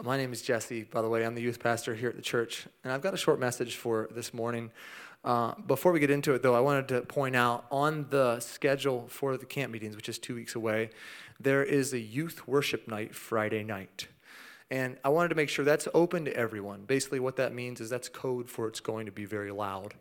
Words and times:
My 0.00 0.16
name 0.16 0.32
is 0.32 0.40
Jesse, 0.40 0.84
by 0.84 1.02
the 1.02 1.08
way. 1.08 1.22
I'm 1.22 1.34
the 1.34 1.42
youth 1.42 1.60
pastor 1.60 1.94
here 1.94 2.08
at 2.08 2.16
the 2.16 2.22
church, 2.22 2.66
and 2.82 2.90
I've 2.90 3.02
got 3.02 3.12
a 3.12 3.18
short 3.18 3.38
message 3.38 3.76
for 3.76 4.08
this 4.10 4.32
morning. 4.32 4.70
Uh, 5.22 5.52
before 5.66 5.92
we 5.92 6.00
get 6.00 6.08
into 6.08 6.32
it, 6.32 6.42
though, 6.42 6.54
I 6.54 6.60
wanted 6.60 6.88
to 6.88 7.02
point 7.02 7.36
out 7.36 7.66
on 7.70 8.06
the 8.08 8.40
schedule 8.40 9.04
for 9.08 9.36
the 9.36 9.44
camp 9.44 9.70
meetings, 9.70 9.94
which 9.94 10.08
is 10.08 10.18
two 10.18 10.34
weeks 10.34 10.54
away, 10.54 10.88
there 11.38 11.62
is 11.62 11.92
a 11.92 11.98
youth 11.98 12.48
worship 12.48 12.88
night 12.88 13.14
Friday 13.14 13.62
night. 13.64 14.08
And 14.70 14.96
I 15.04 15.10
wanted 15.10 15.28
to 15.28 15.34
make 15.34 15.50
sure 15.50 15.62
that's 15.62 15.86
open 15.92 16.24
to 16.24 16.34
everyone. 16.34 16.84
Basically, 16.86 17.20
what 17.20 17.36
that 17.36 17.52
means 17.52 17.78
is 17.78 17.90
that's 17.90 18.08
code 18.08 18.48
for 18.48 18.68
it's 18.68 18.80
going 18.80 19.04
to 19.04 19.12
be 19.12 19.26
very 19.26 19.50
loud. 19.50 19.92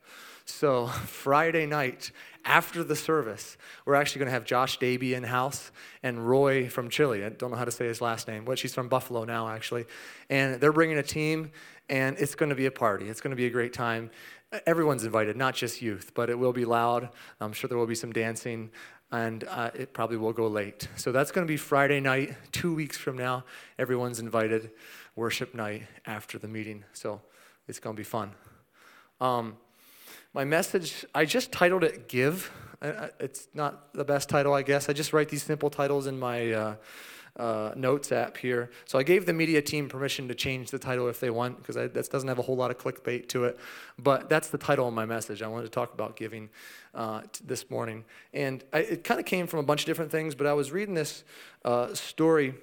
So, 0.51 0.87
Friday 1.05 1.65
night 1.65 2.11
after 2.43 2.83
the 2.83 2.95
service, 2.95 3.57
we're 3.85 3.95
actually 3.95 4.19
going 4.19 4.27
to 4.27 4.33
have 4.33 4.45
Josh 4.45 4.77
Davey 4.77 5.13
in 5.13 5.23
house 5.23 5.71
and 6.03 6.27
Roy 6.27 6.69
from 6.69 6.89
Chile. 6.89 7.23
I 7.23 7.29
don't 7.29 7.51
know 7.51 7.57
how 7.57 7.65
to 7.65 7.71
say 7.71 7.87
his 7.87 8.01
last 8.01 8.27
name, 8.27 8.45
but 8.45 8.59
she's 8.59 8.73
from 8.73 8.89
Buffalo 8.89 9.23
now, 9.23 9.47
actually. 9.47 9.85
And 10.29 10.59
they're 10.59 10.73
bringing 10.73 10.97
a 10.97 11.03
team, 11.03 11.51
and 11.89 12.17
it's 12.17 12.35
going 12.35 12.49
to 12.49 12.55
be 12.55 12.65
a 12.65 12.71
party. 12.71 13.07
It's 13.07 13.21
going 13.21 13.31
to 13.31 13.37
be 13.37 13.45
a 13.45 13.49
great 13.49 13.73
time. 13.73 14.11
Everyone's 14.65 15.05
invited, 15.05 15.37
not 15.37 15.55
just 15.55 15.81
youth, 15.81 16.11
but 16.13 16.29
it 16.29 16.37
will 16.37 16.53
be 16.53 16.65
loud. 16.65 17.09
I'm 17.39 17.53
sure 17.53 17.67
there 17.67 17.77
will 17.77 17.87
be 17.87 17.95
some 17.95 18.11
dancing 18.11 18.69
and 19.13 19.45
uh, 19.45 19.71
it 19.73 19.93
probably 19.93 20.17
will 20.17 20.33
go 20.33 20.47
late. 20.47 20.87
So 20.95 21.11
that's 21.11 21.31
going 21.31 21.45
to 21.45 21.51
be 21.51 21.57
Friday 21.57 21.99
night, 21.99 22.35
two 22.51 22.73
weeks 22.73 22.97
from 22.97 23.17
now. 23.17 23.43
Everyone's 23.77 24.19
invited, 24.19 24.71
worship 25.15 25.53
night 25.53 25.83
after 26.05 26.37
the 26.37 26.47
meeting. 26.47 26.85
So 26.93 27.21
it's 27.67 27.79
going 27.79 27.95
to 27.95 27.99
be 27.99 28.05
fun. 28.05 28.31
Um, 29.19 29.57
my 30.33 30.45
message, 30.45 31.05
I 31.13 31.25
just 31.25 31.51
titled 31.51 31.83
it 31.83 32.07
Give. 32.07 32.51
It's 32.81 33.47
not 33.53 33.93
the 33.93 34.05
best 34.05 34.29
title, 34.29 34.53
I 34.53 34.63
guess. 34.63 34.89
I 34.89 34.93
just 34.93 35.13
write 35.13 35.29
these 35.29 35.43
simple 35.43 35.69
titles 35.69 36.07
in 36.07 36.19
my. 36.19 36.51
Uh, 36.51 36.75
uh, 37.37 37.71
notes 37.77 38.11
app 38.11 38.35
here. 38.35 38.69
So 38.85 38.99
I 38.99 39.03
gave 39.03 39.25
the 39.25 39.31
media 39.31 39.61
team 39.61 39.87
permission 39.87 40.27
to 40.27 40.35
change 40.35 40.69
the 40.69 40.77
title 40.77 41.07
if 41.07 41.21
they 41.21 41.29
want, 41.29 41.57
because 41.57 41.75
that 41.75 41.93
doesn't 41.93 42.27
have 42.27 42.39
a 42.39 42.41
whole 42.41 42.57
lot 42.57 42.71
of 42.71 42.77
clickbait 42.77 43.29
to 43.29 43.45
it. 43.45 43.57
But 43.97 44.29
that's 44.29 44.49
the 44.49 44.57
title 44.57 44.87
of 44.87 44.93
my 44.93 45.05
message. 45.05 45.41
I 45.41 45.47
wanted 45.47 45.63
to 45.63 45.69
talk 45.69 45.93
about 45.93 46.17
giving 46.17 46.49
uh, 46.93 47.21
this 47.41 47.69
morning. 47.69 48.03
And 48.33 48.63
I, 48.73 48.79
it 48.79 49.03
kind 49.05 49.17
of 49.19 49.25
came 49.25 49.47
from 49.47 49.61
a 49.61 49.63
bunch 49.63 49.81
of 49.81 49.85
different 49.85 50.11
things, 50.11 50.35
but 50.35 50.45
I 50.45 50.53
was 50.53 50.71
reading 50.71 50.93
this 50.93 51.23
uh, 51.63 51.93
story 51.93 52.55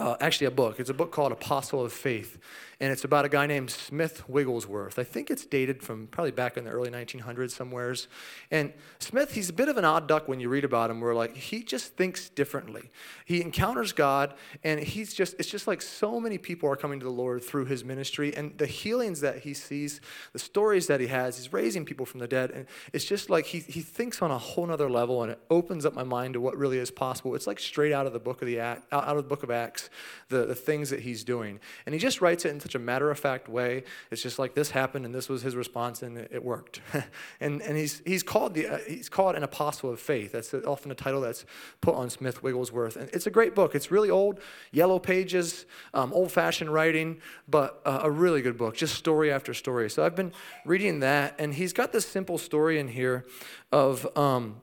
uh, 0.00 0.16
actually 0.18 0.46
a 0.46 0.50
book. 0.50 0.80
It's 0.80 0.90
a 0.90 0.94
book 0.94 1.12
called 1.12 1.30
Apostle 1.30 1.84
of 1.84 1.92
Faith, 1.92 2.38
and 2.80 2.90
it's 2.90 3.04
about 3.04 3.26
a 3.26 3.28
guy 3.28 3.46
named 3.46 3.70
Smith 3.70 4.26
Wigglesworth. 4.26 4.98
I 4.98 5.04
think 5.04 5.30
it's 5.30 5.44
dated 5.44 5.82
from 5.82 6.06
probably 6.06 6.30
back 6.30 6.56
in 6.56 6.64
the 6.64 6.70
early 6.70 6.90
1900s 6.90 7.50
somewheres. 7.50 8.08
And 8.50 8.72
Smith, 8.98 9.34
he's 9.34 9.50
a 9.50 9.52
bit 9.52 9.68
of 9.68 9.76
an 9.76 9.84
odd 9.84 10.08
duck 10.08 10.26
when 10.26 10.40
you 10.40 10.48
read 10.48 10.64
about 10.64 10.90
him. 10.90 11.02
Where 11.02 11.14
like 11.14 11.36
he 11.36 11.62
just 11.62 11.96
thinks 11.96 12.30
differently. 12.30 12.90
He 13.26 13.42
encounters 13.42 13.92
God, 13.92 14.34
and 14.64 14.80
he's 14.80 15.12
just 15.12 15.34
it's 15.38 15.50
just 15.50 15.66
like 15.66 15.82
so 15.82 16.18
many 16.18 16.38
people 16.38 16.70
are 16.70 16.76
coming 16.76 16.98
to 17.00 17.04
the 17.04 17.12
Lord 17.12 17.44
through 17.44 17.66
his 17.66 17.84
ministry, 17.84 18.34
and 18.34 18.56
the 18.56 18.66
healings 18.66 19.20
that 19.20 19.40
he 19.40 19.52
sees, 19.52 20.00
the 20.32 20.38
stories 20.38 20.86
that 20.86 21.00
he 21.00 21.08
has. 21.08 21.36
He's 21.36 21.52
raising 21.52 21.84
people 21.84 22.06
from 22.06 22.20
the 22.20 22.28
dead, 22.28 22.50
and 22.52 22.66
it's 22.94 23.04
just 23.04 23.28
like 23.28 23.44
he 23.44 23.58
he 23.58 23.82
thinks 23.82 24.22
on 24.22 24.30
a 24.30 24.38
whole 24.38 24.66
nother 24.66 24.88
level, 24.88 25.22
and 25.22 25.32
it 25.32 25.40
opens 25.50 25.84
up 25.84 25.92
my 25.92 26.04
mind 26.04 26.34
to 26.34 26.40
what 26.40 26.56
really 26.56 26.78
is 26.78 26.90
possible. 26.90 27.34
It's 27.34 27.46
like 27.46 27.60
straight 27.60 27.92
out 27.92 28.06
of 28.06 28.14
the 28.14 28.18
book 28.18 28.40
of 28.40 28.46
the 28.46 28.60
Act, 28.60 28.90
out 28.90 29.04
of 29.04 29.16
the 29.16 29.28
book 29.28 29.42
of 29.42 29.50
Acts 29.50 29.89
the, 30.28 30.46
the 30.46 30.54
things 30.54 30.90
that 30.90 31.00
he's 31.00 31.24
doing. 31.24 31.60
And 31.86 31.94
he 31.94 31.98
just 31.98 32.20
writes 32.20 32.44
it 32.44 32.50
in 32.50 32.60
such 32.60 32.74
a 32.74 32.78
matter 32.78 33.10
of 33.10 33.18
fact 33.18 33.48
way. 33.48 33.84
It's 34.10 34.22
just 34.22 34.38
like 34.38 34.54
this 34.54 34.70
happened 34.70 35.04
and 35.04 35.14
this 35.14 35.28
was 35.28 35.42
his 35.42 35.56
response 35.56 36.02
and 36.02 36.18
it, 36.18 36.30
it 36.32 36.44
worked. 36.44 36.80
and 37.40 37.60
and 37.62 37.76
he's, 37.76 38.02
he's, 38.04 38.22
called 38.22 38.54
the, 38.54 38.66
uh, 38.66 38.78
he's 38.86 39.08
called 39.08 39.36
an 39.36 39.42
apostle 39.42 39.90
of 39.90 40.00
faith. 40.00 40.32
That's 40.32 40.52
often 40.54 40.90
a 40.90 40.94
title 40.94 41.20
that's 41.20 41.44
put 41.80 41.94
on 41.94 42.10
Smith 42.10 42.42
Wigglesworth. 42.42 42.96
And 42.96 43.08
it's 43.12 43.26
a 43.26 43.30
great 43.30 43.54
book. 43.54 43.74
It's 43.74 43.90
really 43.90 44.10
old, 44.10 44.40
yellow 44.72 44.98
pages, 44.98 45.66
um, 45.94 46.12
old 46.12 46.32
fashioned 46.32 46.72
writing, 46.72 47.20
but 47.48 47.80
uh, 47.84 48.00
a 48.02 48.10
really 48.10 48.42
good 48.42 48.56
book, 48.56 48.76
just 48.76 48.94
story 48.94 49.30
after 49.30 49.54
story. 49.54 49.90
So 49.90 50.04
I've 50.04 50.16
been 50.16 50.32
reading 50.64 51.00
that, 51.00 51.34
and 51.38 51.54
he's 51.54 51.72
got 51.72 51.92
this 51.92 52.06
simple 52.06 52.38
story 52.38 52.78
in 52.78 52.88
here 52.88 53.24
of. 53.72 54.06
Um, 54.16 54.60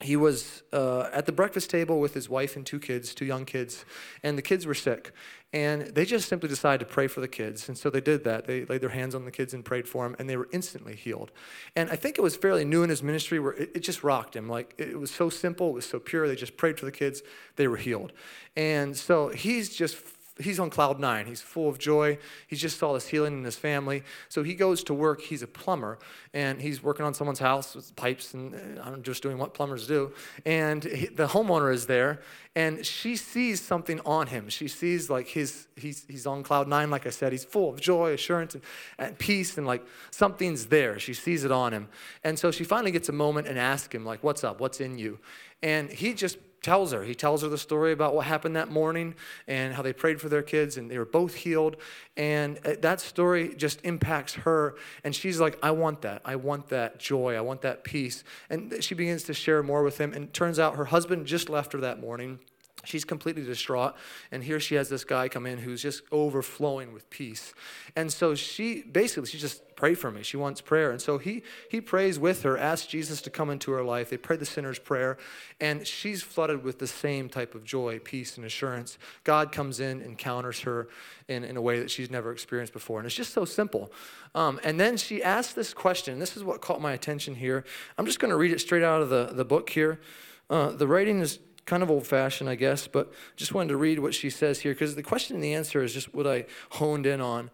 he 0.00 0.14
was 0.16 0.62
uh, 0.72 1.08
at 1.12 1.24
the 1.24 1.32
breakfast 1.32 1.70
table 1.70 2.00
with 2.00 2.12
his 2.12 2.28
wife 2.28 2.54
and 2.54 2.66
two 2.66 2.78
kids, 2.78 3.14
two 3.14 3.24
young 3.24 3.46
kids, 3.46 3.84
and 4.22 4.36
the 4.36 4.42
kids 4.42 4.66
were 4.66 4.74
sick. 4.74 5.12
And 5.52 5.82
they 5.82 6.04
just 6.04 6.28
simply 6.28 6.50
decided 6.50 6.86
to 6.86 6.92
pray 6.92 7.06
for 7.06 7.20
the 7.20 7.28
kids. 7.28 7.66
And 7.66 7.78
so 7.78 7.88
they 7.88 8.02
did 8.02 8.24
that. 8.24 8.46
They 8.46 8.66
laid 8.66 8.82
their 8.82 8.90
hands 8.90 9.14
on 9.14 9.24
the 9.24 9.30
kids 9.30 9.54
and 9.54 9.64
prayed 9.64 9.88
for 9.88 10.04
them, 10.04 10.14
and 10.18 10.28
they 10.28 10.36
were 10.36 10.48
instantly 10.52 10.94
healed. 10.94 11.30
And 11.74 11.88
I 11.88 11.96
think 11.96 12.18
it 12.18 12.20
was 12.20 12.36
fairly 12.36 12.64
new 12.64 12.82
in 12.82 12.90
his 12.90 13.02
ministry 13.02 13.38
where 13.38 13.52
it, 13.52 13.70
it 13.76 13.80
just 13.80 14.04
rocked 14.04 14.36
him. 14.36 14.50
Like 14.50 14.74
it 14.76 14.98
was 14.98 15.10
so 15.10 15.30
simple, 15.30 15.70
it 15.70 15.74
was 15.74 15.86
so 15.86 15.98
pure. 15.98 16.28
They 16.28 16.36
just 16.36 16.58
prayed 16.58 16.78
for 16.78 16.84
the 16.84 16.92
kids, 16.92 17.22
they 17.54 17.68
were 17.68 17.78
healed. 17.78 18.12
And 18.54 18.96
so 18.96 19.28
he's 19.28 19.74
just 19.74 19.96
he's 20.38 20.60
on 20.60 20.70
cloud 20.70 21.00
nine. 21.00 21.26
He's 21.26 21.40
full 21.40 21.68
of 21.68 21.78
joy. 21.78 22.18
He 22.46 22.56
just 22.56 22.78
saw 22.78 22.92
this 22.92 23.08
healing 23.08 23.38
in 23.38 23.44
his 23.44 23.56
family. 23.56 24.02
So 24.28 24.42
he 24.42 24.54
goes 24.54 24.84
to 24.84 24.94
work. 24.94 25.22
He's 25.22 25.42
a 25.42 25.46
plumber, 25.46 25.98
and 26.34 26.60
he's 26.60 26.82
working 26.82 27.06
on 27.06 27.14
someone's 27.14 27.38
house 27.38 27.74
with 27.74 27.94
pipes, 27.96 28.34
and 28.34 28.54
uh, 28.54 28.82
I'm 28.82 29.02
just 29.02 29.22
doing 29.22 29.38
what 29.38 29.54
plumbers 29.54 29.86
do. 29.86 30.12
And 30.44 30.84
he, 30.84 31.06
the 31.06 31.28
homeowner 31.28 31.72
is 31.72 31.86
there, 31.86 32.20
and 32.54 32.84
she 32.84 33.16
sees 33.16 33.60
something 33.60 34.00
on 34.04 34.26
him. 34.28 34.48
She 34.48 34.68
sees 34.68 35.08
like 35.08 35.28
his 35.28 35.66
he's 35.76 36.04
he's 36.08 36.26
on 36.26 36.42
cloud 36.42 36.68
nine. 36.68 36.90
Like 36.90 37.06
I 37.06 37.10
said, 37.10 37.32
he's 37.32 37.44
full 37.44 37.70
of 37.70 37.80
joy, 37.80 38.12
assurance, 38.12 38.54
and, 38.54 38.64
and 38.98 39.18
peace, 39.18 39.56
and 39.56 39.66
like 39.66 39.84
something's 40.10 40.66
there. 40.66 40.98
She 40.98 41.14
sees 41.14 41.44
it 41.44 41.52
on 41.52 41.72
him, 41.72 41.88
and 42.24 42.38
so 42.38 42.50
she 42.50 42.64
finally 42.64 42.90
gets 42.90 43.08
a 43.08 43.12
moment 43.12 43.46
and 43.46 43.58
asks 43.58 43.94
him 43.94 44.04
like, 44.04 44.22
"What's 44.22 44.44
up? 44.44 44.60
What's 44.60 44.80
in 44.80 44.98
you?" 44.98 45.18
And 45.62 45.90
he 45.90 46.12
just 46.12 46.36
tells 46.66 46.90
her. 46.90 47.04
He 47.04 47.14
tells 47.14 47.42
her 47.42 47.48
the 47.48 47.56
story 47.58 47.92
about 47.92 48.12
what 48.12 48.26
happened 48.26 48.56
that 48.56 48.72
morning 48.72 49.14
and 49.46 49.72
how 49.72 49.82
they 49.82 49.92
prayed 49.92 50.20
for 50.20 50.28
their 50.28 50.42
kids 50.42 50.76
and 50.76 50.90
they 50.90 50.98
were 50.98 51.04
both 51.04 51.36
healed. 51.36 51.76
And 52.16 52.58
uh, 52.66 52.74
that 52.80 53.00
story 53.00 53.54
just 53.54 53.80
impacts 53.84 54.34
her. 54.34 54.74
And 55.04 55.14
she's 55.14 55.38
like, 55.38 55.60
I 55.62 55.70
want 55.70 56.02
that. 56.02 56.22
I 56.24 56.34
want 56.34 56.70
that 56.70 56.98
joy. 56.98 57.36
I 57.36 57.40
want 57.40 57.62
that 57.62 57.84
peace. 57.84 58.24
And 58.50 58.82
she 58.82 58.96
begins 58.96 59.22
to 59.24 59.32
share 59.32 59.62
more 59.62 59.84
with 59.84 59.98
him. 59.98 60.12
And 60.12 60.32
turns 60.32 60.58
out 60.58 60.74
her 60.74 60.86
husband 60.86 61.26
just 61.26 61.48
left 61.48 61.72
her 61.72 61.78
that 61.82 62.00
morning. 62.00 62.40
She's 62.86 63.04
completely 63.04 63.42
distraught. 63.42 63.94
And 64.30 64.42
here 64.42 64.60
she 64.60 64.76
has 64.76 64.88
this 64.88 65.04
guy 65.04 65.28
come 65.28 65.46
in 65.46 65.58
who's 65.58 65.82
just 65.82 66.02
overflowing 66.12 66.92
with 66.92 67.10
peace. 67.10 67.52
And 67.94 68.12
so 68.12 68.34
she 68.34 68.82
basically, 68.82 69.28
she 69.28 69.38
just 69.38 69.62
pray 69.76 69.94
for 69.94 70.10
me. 70.10 70.22
She 70.22 70.36
wants 70.36 70.60
prayer. 70.60 70.90
And 70.90 71.00
so 71.00 71.18
he, 71.18 71.42
he 71.70 71.80
prays 71.80 72.18
with 72.18 72.42
her, 72.42 72.56
asks 72.56 72.86
Jesus 72.86 73.20
to 73.22 73.30
come 73.30 73.50
into 73.50 73.70
her 73.72 73.82
life. 73.82 74.10
They 74.10 74.16
pray 74.16 74.36
the 74.36 74.46
sinner's 74.46 74.78
prayer. 74.78 75.18
And 75.60 75.86
she's 75.86 76.22
flooded 76.22 76.64
with 76.64 76.78
the 76.78 76.86
same 76.86 77.28
type 77.28 77.54
of 77.54 77.64
joy, 77.64 77.98
peace, 77.98 78.36
and 78.36 78.46
assurance. 78.46 78.98
God 79.24 79.52
comes 79.52 79.80
in, 79.80 80.00
encounters 80.00 80.60
her 80.60 80.88
in, 81.28 81.44
in 81.44 81.56
a 81.56 81.62
way 81.62 81.78
that 81.80 81.90
she's 81.90 82.10
never 82.10 82.32
experienced 82.32 82.72
before. 82.72 82.98
And 82.98 83.06
it's 83.06 83.14
just 83.14 83.34
so 83.34 83.44
simple. 83.44 83.92
Um, 84.34 84.58
and 84.64 84.80
then 84.80 84.96
she 84.96 85.22
asks 85.22 85.52
this 85.52 85.74
question. 85.74 86.18
This 86.18 86.36
is 86.36 86.44
what 86.44 86.60
caught 86.60 86.80
my 86.80 86.92
attention 86.92 87.34
here. 87.34 87.64
I'm 87.98 88.06
just 88.06 88.18
going 88.18 88.30
to 88.30 88.36
read 88.36 88.52
it 88.52 88.60
straight 88.60 88.82
out 88.82 89.02
of 89.02 89.10
the, 89.10 89.26
the 89.32 89.44
book 89.44 89.70
here. 89.70 90.00
Uh, 90.48 90.70
the 90.70 90.86
writing 90.86 91.20
is 91.20 91.38
kind 91.66 91.82
of 91.82 91.90
old 91.90 92.06
fashioned, 92.06 92.48
I 92.48 92.54
guess, 92.54 92.86
but 92.86 93.12
just 93.34 93.52
wanted 93.52 93.70
to 93.70 93.76
read 93.76 93.98
what 93.98 94.14
she 94.14 94.30
says 94.30 94.60
here 94.60 94.72
because 94.72 94.94
the 94.94 95.02
question 95.02 95.34
and 95.34 95.44
the 95.44 95.54
answer 95.54 95.82
is 95.82 95.92
just 95.92 96.14
what 96.14 96.26
I 96.26 96.46
honed 96.70 97.06
in 97.06 97.20
on. 97.20 97.50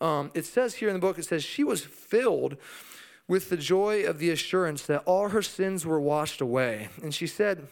Um, 0.00 0.32
it 0.34 0.44
says 0.44 0.74
here 0.74 0.88
in 0.88 0.94
the 0.94 1.00
book, 1.00 1.16
it 1.16 1.24
says, 1.24 1.44
she 1.44 1.62
was 1.62 1.84
filled 1.84 2.56
with 3.28 3.50
the 3.50 3.56
joy 3.56 4.04
of 4.04 4.18
the 4.18 4.30
assurance 4.30 4.82
that 4.86 5.02
all 5.06 5.28
her 5.28 5.42
sins 5.42 5.86
were 5.86 6.00
washed 6.00 6.40
away. 6.40 6.88
And 7.02 7.14
she 7.14 7.26
said, 7.28 7.68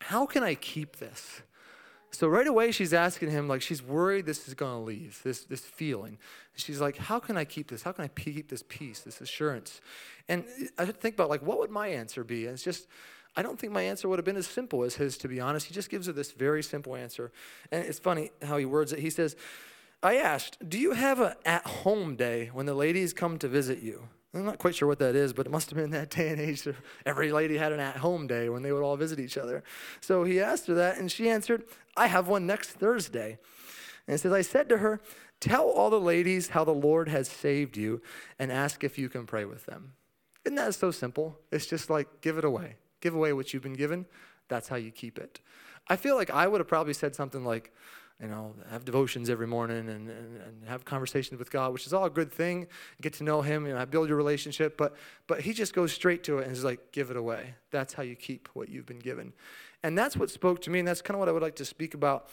How 0.00 0.24
can 0.24 0.42
I 0.42 0.54
keep 0.54 0.96
this? 0.96 1.42
So 2.12 2.28
right 2.28 2.46
away 2.46 2.70
she's 2.70 2.94
asking 2.94 3.30
him, 3.30 3.48
like 3.48 3.60
she's 3.60 3.82
worried 3.82 4.24
this 4.24 4.46
is 4.46 4.54
gonna 4.54 4.82
leave, 4.82 5.20
this 5.24 5.44
this 5.44 5.60
feeling. 5.62 6.18
She's 6.54 6.80
like, 6.80 6.96
How 6.96 7.18
can 7.18 7.36
I 7.36 7.44
keep 7.44 7.68
this? 7.68 7.82
How 7.82 7.90
can 7.90 8.04
I 8.04 8.08
keep 8.08 8.48
this 8.48 8.62
peace, 8.62 9.00
this 9.00 9.20
assurance? 9.20 9.80
And 10.28 10.44
I 10.78 10.86
think 10.86 11.16
about 11.16 11.28
like 11.28 11.42
what 11.42 11.58
would 11.58 11.70
my 11.70 11.88
answer 11.88 12.22
be? 12.22 12.46
And 12.46 12.54
it's 12.54 12.62
just 12.62 12.86
I 13.36 13.42
don't 13.42 13.58
think 13.58 13.72
my 13.72 13.82
answer 13.82 14.08
would 14.08 14.18
have 14.18 14.24
been 14.24 14.36
as 14.36 14.46
simple 14.46 14.84
as 14.84 14.94
his, 14.96 15.18
to 15.18 15.28
be 15.28 15.40
honest. 15.40 15.66
He 15.66 15.74
just 15.74 15.90
gives 15.90 16.06
her 16.06 16.12
this 16.12 16.32
very 16.32 16.62
simple 16.62 16.94
answer. 16.94 17.32
And 17.72 17.84
it's 17.84 17.98
funny 17.98 18.30
how 18.42 18.56
he 18.58 18.64
words 18.64 18.92
it. 18.92 19.00
He 19.00 19.10
says, 19.10 19.36
I 20.02 20.16
asked, 20.16 20.68
Do 20.68 20.78
you 20.78 20.92
have 20.92 21.20
an 21.20 21.34
at 21.44 21.66
home 21.66 22.14
day 22.14 22.50
when 22.52 22.66
the 22.66 22.74
ladies 22.74 23.12
come 23.12 23.38
to 23.38 23.48
visit 23.48 23.80
you? 23.80 24.08
I'm 24.34 24.44
not 24.44 24.58
quite 24.58 24.74
sure 24.74 24.88
what 24.88 24.98
that 24.98 25.14
is, 25.14 25.32
but 25.32 25.46
it 25.46 25.50
must 25.50 25.70
have 25.70 25.76
been 25.76 25.90
that 25.90 26.10
day 26.10 26.28
and 26.28 26.40
age. 26.40 26.66
Every 27.06 27.32
lady 27.32 27.56
had 27.56 27.72
an 27.72 27.80
at 27.80 27.96
home 27.98 28.26
day 28.26 28.48
when 28.48 28.62
they 28.62 28.72
would 28.72 28.82
all 28.82 28.96
visit 28.96 29.20
each 29.20 29.38
other. 29.38 29.62
So 30.00 30.24
he 30.24 30.40
asked 30.40 30.66
her 30.66 30.74
that, 30.74 30.98
and 30.98 31.10
she 31.10 31.28
answered, 31.28 31.64
I 31.96 32.08
have 32.08 32.26
one 32.26 32.46
next 32.46 32.70
Thursday. 32.70 33.38
And 34.06 34.14
it 34.14 34.18
says, 34.18 34.32
I 34.32 34.42
said 34.42 34.68
to 34.70 34.78
her, 34.78 35.00
Tell 35.40 35.68
all 35.68 35.90
the 35.90 36.00
ladies 36.00 36.48
how 36.48 36.64
the 36.64 36.74
Lord 36.74 37.08
has 37.08 37.28
saved 37.28 37.76
you 37.76 38.00
and 38.38 38.50
ask 38.50 38.82
if 38.82 38.98
you 38.98 39.08
can 39.08 39.26
pray 39.26 39.44
with 39.44 39.66
them. 39.66 39.92
Isn't 40.44 40.56
that 40.56 40.74
so 40.74 40.90
simple? 40.90 41.38
It's 41.50 41.66
just 41.66 41.90
like 41.90 42.20
give 42.20 42.38
it 42.38 42.44
away. 42.44 42.76
Give 43.04 43.14
away 43.14 43.34
what 43.34 43.52
you've 43.52 43.62
been 43.62 43.74
given. 43.74 44.06
That's 44.48 44.66
how 44.68 44.76
you 44.76 44.90
keep 44.90 45.18
it. 45.18 45.40
I 45.88 45.96
feel 45.96 46.16
like 46.16 46.30
I 46.30 46.46
would 46.46 46.58
have 46.58 46.66
probably 46.66 46.94
said 46.94 47.14
something 47.14 47.44
like, 47.44 47.70
you 48.18 48.28
know, 48.28 48.54
have 48.70 48.86
devotions 48.86 49.28
every 49.28 49.46
morning 49.46 49.76
and, 49.76 49.90
and, 49.90 50.08
and, 50.08 50.68
have 50.68 50.86
conversations 50.86 51.38
with 51.38 51.50
God, 51.50 51.74
which 51.74 51.86
is 51.86 51.92
all 51.92 52.06
a 52.06 52.10
good 52.10 52.32
thing. 52.32 52.66
Get 53.02 53.12
to 53.14 53.24
know 53.24 53.42
Him, 53.42 53.66
you 53.66 53.74
know, 53.74 53.84
build 53.84 54.08
your 54.08 54.16
relationship. 54.16 54.78
But 54.78 54.94
but 55.26 55.42
He 55.42 55.52
just 55.52 55.74
goes 55.74 55.92
straight 55.92 56.24
to 56.24 56.38
it 56.38 56.44
and 56.44 56.52
is 56.52 56.64
like, 56.64 56.92
give 56.92 57.10
it 57.10 57.16
away. 57.18 57.56
That's 57.70 57.92
how 57.92 58.02
you 58.02 58.16
keep 58.16 58.48
what 58.54 58.70
you've 58.70 58.86
been 58.86 59.00
given, 59.00 59.34
and 59.82 59.98
that's 59.98 60.16
what 60.16 60.30
spoke 60.30 60.62
to 60.62 60.70
me, 60.70 60.78
and 60.78 60.88
that's 60.88 61.02
kind 61.02 61.16
of 61.16 61.18
what 61.18 61.28
I 61.28 61.32
would 61.32 61.42
like 61.42 61.56
to 61.56 61.66
speak 61.66 61.92
about 61.92 62.30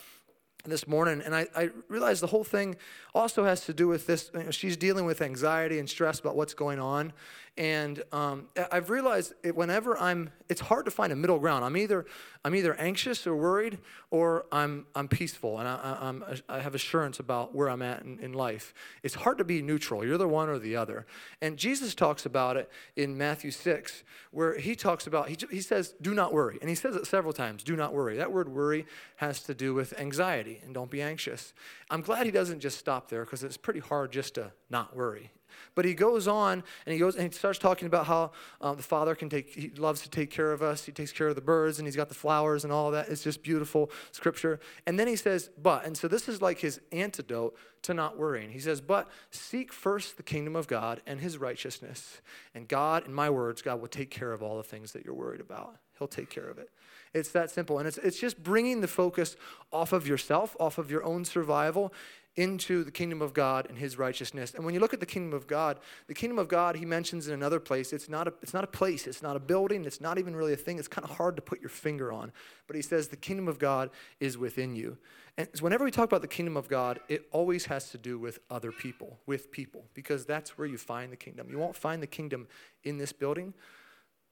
this 0.65 0.87
morning, 0.87 1.21
and 1.25 1.35
I, 1.35 1.47
I 1.55 1.71
realized 1.87 2.21
the 2.21 2.27
whole 2.27 2.43
thing 2.43 2.75
also 3.15 3.43
has 3.43 3.65
to 3.65 3.73
do 3.73 3.87
with 3.87 4.07
this. 4.07 4.29
You 4.33 4.43
know, 4.43 4.51
she's 4.51 4.77
dealing 4.77 5.05
with 5.05 5.21
anxiety 5.21 5.79
and 5.79 5.89
stress 5.89 6.19
about 6.19 6.35
what's 6.35 6.53
going 6.53 6.79
on, 6.79 7.13
and 7.57 8.01
um, 8.13 8.47
I've 8.71 8.89
realized 8.89 9.33
whenever 9.53 9.97
I'm, 9.97 10.29
it's 10.47 10.61
hard 10.61 10.85
to 10.85 10.91
find 10.91 11.11
a 11.11 11.15
middle 11.15 11.37
ground. 11.37 11.65
I'm 11.65 11.75
either 11.75 12.05
I'm 12.43 12.55
either 12.55 12.73
anxious 12.75 13.27
or 13.27 13.35
worried, 13.35 13.77
or 14.09 14.45
I'm 14.51 14.87
I'm 14.95 15.07
peaceful, 15.07 15.59
and 15.59 15.67
I, 15.67 15.97
I'm, 16.01 16.23
I 16.49 16.59
have 16.59 16.73
assurance 16.73 17.19
about 17.19 17.53
where 17.53 17.69
I'm 17.69 17.81
at 17.81 18.01
in, 18.03 18.19
in 18.19 18.33
life. 18.33 18.73
It's 19.03 19.13
hard 19.13 19.37
to 19.37 19.43
be 19.43 19.61
neutral. 19.61 20.03
You're 20.03 20.17
the 20.17 20.27
one 20.27 20.49
or 20.49 20.57
the 20.57 20.75
other. 20.75 21.05
And 21.41 21.57
Jesus 21.57 21.93
talks 21.93 22.25
about 22.25 22.57
it 22.57 22.71
in 22.95 23.17
Matthew 23.17 23.51
six, 23.51 24.03
where 24.31 24.57
he 24.57 24.75
talks 24.75 25.05
about 25.05 25.29
he 25.29 25.37
he 25.51 25.61
says, 25.61 25.93
"Do 26.01 26.15
not 26.15 26.33
worry," 26.33 26.57
and 26.61 26.69
he 26.69 26.75
says 26.75 26.95
it 26.95 27.05
several 27.05 27.33
times. 27.33 27.63
Do 27.63 27.75
not 27.75 27.93
worry. 27.93 28.17
That 28.17 28.31
word 28.31 28.49
worry 28.49 28.87
has 29.17 29.43
to 29.43 29.53
do 29.53 29.73
with 29.73 29.93
anxiety, 29.99 30.61
and 30.63 30.73
don't 30.73 30.89
be 30.89 31.01
anxious. 31.01 31.53
I'm 31.89 32.01
glad 32.01 32.25
he 32.25 32.31
doesn't 32.31 32.61
just 32.61 32.79
stop 32.79 33.09
there 33.09 33.23
because 33.25 33.43
it's 33.43 33.57
pretty 33.57 33.81
hard 33.81 34.11
just 34.11 34.35
to 34.35 34.53
not 34.69 34.95
worry. 34.95 35.31
But 35.75 35.85
he 35.85 35.93
goes 35.93 36.27
on 36.27 36.63
and 36.85 36.93
he 36.93 36.99
goes 36.99 37.15
and 37.15 37.31
he 37.31 37.37
starts 37.37 37.59
talking 37.59 37.87
about 37.87 38.05
how 38.05 38.31
um, 38.59 38.77
the 38.77 38.83
Father 38.83 39.15
can 39.15 39.29
take, 39.29 39.53
he 39.53 39.69
loves 39.77 40.01
to 40.01 40.09
take 40.09 40.29
care 40.29 40.51
of 40.51 40.61
us. 40.61 40.85
He 40.85 40.91
takes 40.91 41.11
care 41.11 41.27
of 41.27 41.35
the 41.35 41.41
birds 41.41 41.79
and 41.79 41.87
he's 41.87 41.95
got 41.95 42.09
the 42.09 42.15
flowers 42.15 42.63
and 42.63 42.71
all 42.73 42.91
that. 42.91 43.09
It's 43.09 43.23
just 43.23 43.43
beautiful 43.43 43.91
scripture. 44.11 44.59
And 44.85 44.99
then 44.99 45.07
he 45.07 45.15
says, 45.15 45.49
but, 45.61 45.85
and 45.85 45.97
so 45.97 46.07
this 46.07 46.27
is 46.27 46.41
like 46.41 46.59
his 46.59 46.81
antidote 46.91 47.55
to 47.83 47.93
not 47.93 48.17
worrying. 48.17 48.51
He 48.51 48.59
says, 48.59 48.81
but 48.81 49.09
seek 49.31 49.73
first 49.73 50.17
the 50.17 50.23
kingdom 50.23 50.55
of 50.55 50.67
God 50.67 51.01
and 51.07 51.19
his 51.19 51.37
righteousness. 51.37 52.21
And 52.53 52.67
God, 52.67 53.07
in 53.07 53.13
my 53.13 53.29
words, 53.29 53.61
God 53.61 53.81
will 53.81 53.87
take 53.87 54.11
care 54.11 54.31
of 54.33 54.43
all 54.43 54.57
the 54.57 54.63
things 54.63 54.91
that 54.93 55.03
you're 55.03 55.15
worried 55.15 55.41
about. 55.41 55.77
He'll 55.97 56.07
take 56.07 56.29
care 56.29 56.47
of 56.47 56.57
it. 56.57 56.69
It's 57.13 57.29
that 57.31 57.51
simple. 57.51 57.77
And 57.77 57.87
it's, 57.87 57.97
it's 57.97 58.19
just 58.19 58.41
bringing 58.41 58.81
the 58.81 58.87
focus 58.87 59.35
off 59.71 59.93
of 59.93 60.07
yourself, 60.07 60.55
off 60.59 60.77
of 60.77 60.89
your 60.89 61.03
own 61.03 61.25
survival, 61.25 61.93
into 62.37 62.83
the 62.83 62.91
kingdom 62.91 63.21
of 63.21 63.33
God 63.33 63.67
and 63.67 63.77
his 63.77 63.97
righteousness. 63.97 64.53
And 64.53 64.63
when 64.63 64.73
you 64.73 64.79
look 64.79 64.93
at 64.93 65.01
the 65.01 65.05
kingdom 65.05 65.33
of 65.33 65.47
God, 65.47 65.79
the 66.07 66.13
kingdom 66.13 66.39
of 66.39 66.47
God, 66.47 66.77
he 66.77 66.85
mentions 66.85 67.27
in 67.27 67.33
another 67.33 67.59
place, 67.59 67.91
it's 67.91 68.07
not 68.07 68.27
a, 68.27 68.33
it's 68.41 68.53
not 68.53 68.63
a 68.63 68.67
place, 68.67 69.05
it's 69.05 69.21
not 69.21 69.35
a 69.35 69.39
building, 69.39 69.83
it's 69.83 69.99
not 69.99 70.17
even 70.17 70.35
really 70.35 70.53
a 70.53 70.57
thing. 70.57 70.79
It's 70.79 70.87
kind 70.87 71.03
of 71.03 71.17
hard 71.17 71.35
to 71.35 71.41
put 71.41 71.59
your 71.59 71.69
finger 71.69 72.11
on. 72.13 72.31
But 72.67 72.77
he 72.77 72.81
says 72.81 73.09
the 73.09 73.17
kingdom 73.17 73.47
of 73.47 73.59
God 73.59 73.89
is 74.19 74.37
within 74.37 74.75
you. 74.75 74.97
And 75.37 75.47
whenever 75.59 75.83
we 75.83 75.91
talk 75.91 76.05
about 76.05 76.21
the 76.21 76.27
kingdom 76.27 76.55
of 76.55 76.67
God, 76.67 76.99
it 77.09 77.27
always 77.31 77.65
has 77.65 77.89
to 77.91 77.97
do 77.97 78.17
with 78.17 78.39
other 78.49 78.71
people, 78.71 79.19
with 79.25 79.51
people, 79.51 79.85
because 79.93 80.25
that's 80.25 80.57
where 80.57 80.67
you 80.67 80.77
find 80.77 81.11
the 81.11 81.17
kingdom. 81.17 81.47
You 81.49 81.57
won't 81.57 81.75
find 81.75 82.01
the 82.01 82.07
kingdom 82.07 82.47
in 82.83 82.97
this 82.97 83.13
building. 83.13 83.53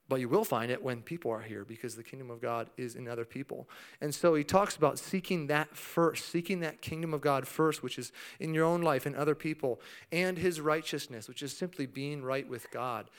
But 0.09 0.19
you 0.19 0.27
will 0.27 0.43
find 0.43 0.71
it 0.71 0.83
when 0.83 1.03
people 1.03 1.29
are 1.29 1.39
here 1.39 1.63
because 1.63 1.95
the 1.95 2.03
kingdom 2.03 2.31
of 2.31 2.41
God 2.41 2.71
is 2.77 2.95
in 2.95 3.07
other 3.07 3.25
people. 3.25 3.69
And 4.01 4.13
so 4.13 4.33
he 4.33 4.43
talks 4.43 4.75
about 4.75 4.97
seeking 4.97 5.47
that 5.47 5.77
first, 5.77 6.29
seeking 6.29 6.61
that 6.61 6.81
kingdom 6.81 7.13
of 7.13 7.21
God 7.21 7.47
first, 7.47 7.83
which 7.83 7.99
is 7.99 8.11
in 8.39 8.55
your 8.55 8.65
own 8.65 8.81
life 8.81 9.05
and 9.05 9.15
other 9.15 9.35
people, 9.35 9.79
and 10.11 10.37
his 10.37 10.59
righteousness, 10.59 11.27
which 11.27 11.43
is 11.43 11.55
simply 11.55 11.85
being 11.85 12.23
right 12.23 12.49
with 12.49 12.71
God. 12.71 13.09